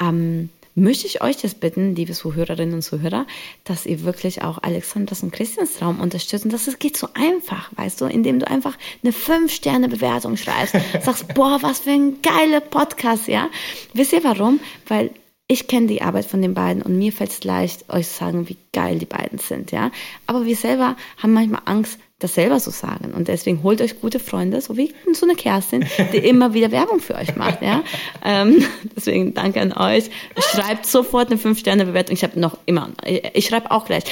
[0.02, 3.26] ähm, möchte ich euch das bitten, liebe Zuhörerinnen und Zuhörer,
[3.64, 6.45] dass ihr wirklich auch Alexandras und Christians Traum unterstützt.
[6.45, 11.60] Und das geht so einfach, weißt du, indem du einfach eine 5-Sterne-Bewertung schreibst, sagst, boah,
[11.62, 13.50] was für ein geiler Podcast, ja.
[13.93, 14.60] Wisst ihr warum?
[14.88, 15.12] Weil
[15.52, 18.47] ich kenne die Arbeit von den beiden und mir fällt es leicht, euch zu sagen,
[18.47, 19.89] wie geil die beiden sind, ja.
[20.28, 23.14] Aber wir selber haben manchmal Angst, das selber zu sagen.
[23.16, 27.00] Und deswegen holt euch gute Freunde, so wie so eine Kerstin, die immer wieder Werbung
[27.00, 27.84] für euch macht, ja.
[28.24, 28.64] Ähm,
[28.95, 30.12] deswegen danke an euch.
[30.38, 32.14] Schreibt sofort eine 5-Sterne-Bewertung.
[32.14, 32.91] Ich habe noch immer,
[33.34, 34.04] ich schreibe auch gleich.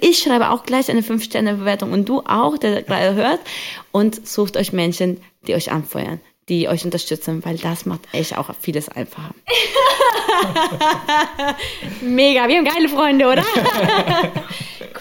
[0.00, 3.40] Ich schreibe auch gleich eine 5-Sterne-Bewertung und du auch, der gerade hört.
[3.92, 6.20] Und sucht euch Menschen, die euch anfeuern
[6.50, 9.34] die euch unterstützen, weil das macht echt auch vieles einfacher.
[12.02, 13.42] Mega, wir haben geile Freunde, oder?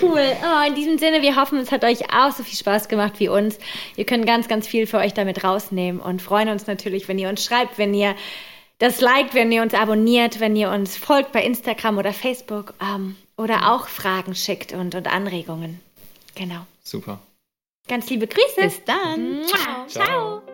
[0.01, 0.21] cool.
[0.43, 3.27] Oh, in diesem Sinne, wir hoffen, es hat euch auch so viel Spaß gemacht wie
[3.27, 3.57] uns.
[3.97, 7.29] Ihr könnt ganz, ganz viel für euch damit rausnehmen und freuen uns natürlich, wenn ihr
[7.29, 8.15] uns schreibt, wenn ihr
[8.77, 13.15] das liked, wenn ihr uns abonniert, wenn ihr uns folgt bei Instagram oder Facebook ähm,
[13.37, 15.81] oder auch Fragen schickt und, und Anregungen.
[16.35, 16.65] Genau.
[16.83, 17.19] Super.
[17.87, 18.61] Ganz liebe Grüße.
[18.61, 19.41] Bis dann.
[19.47, 19.87] Ciao.
[19.87, 20.48] Ciao.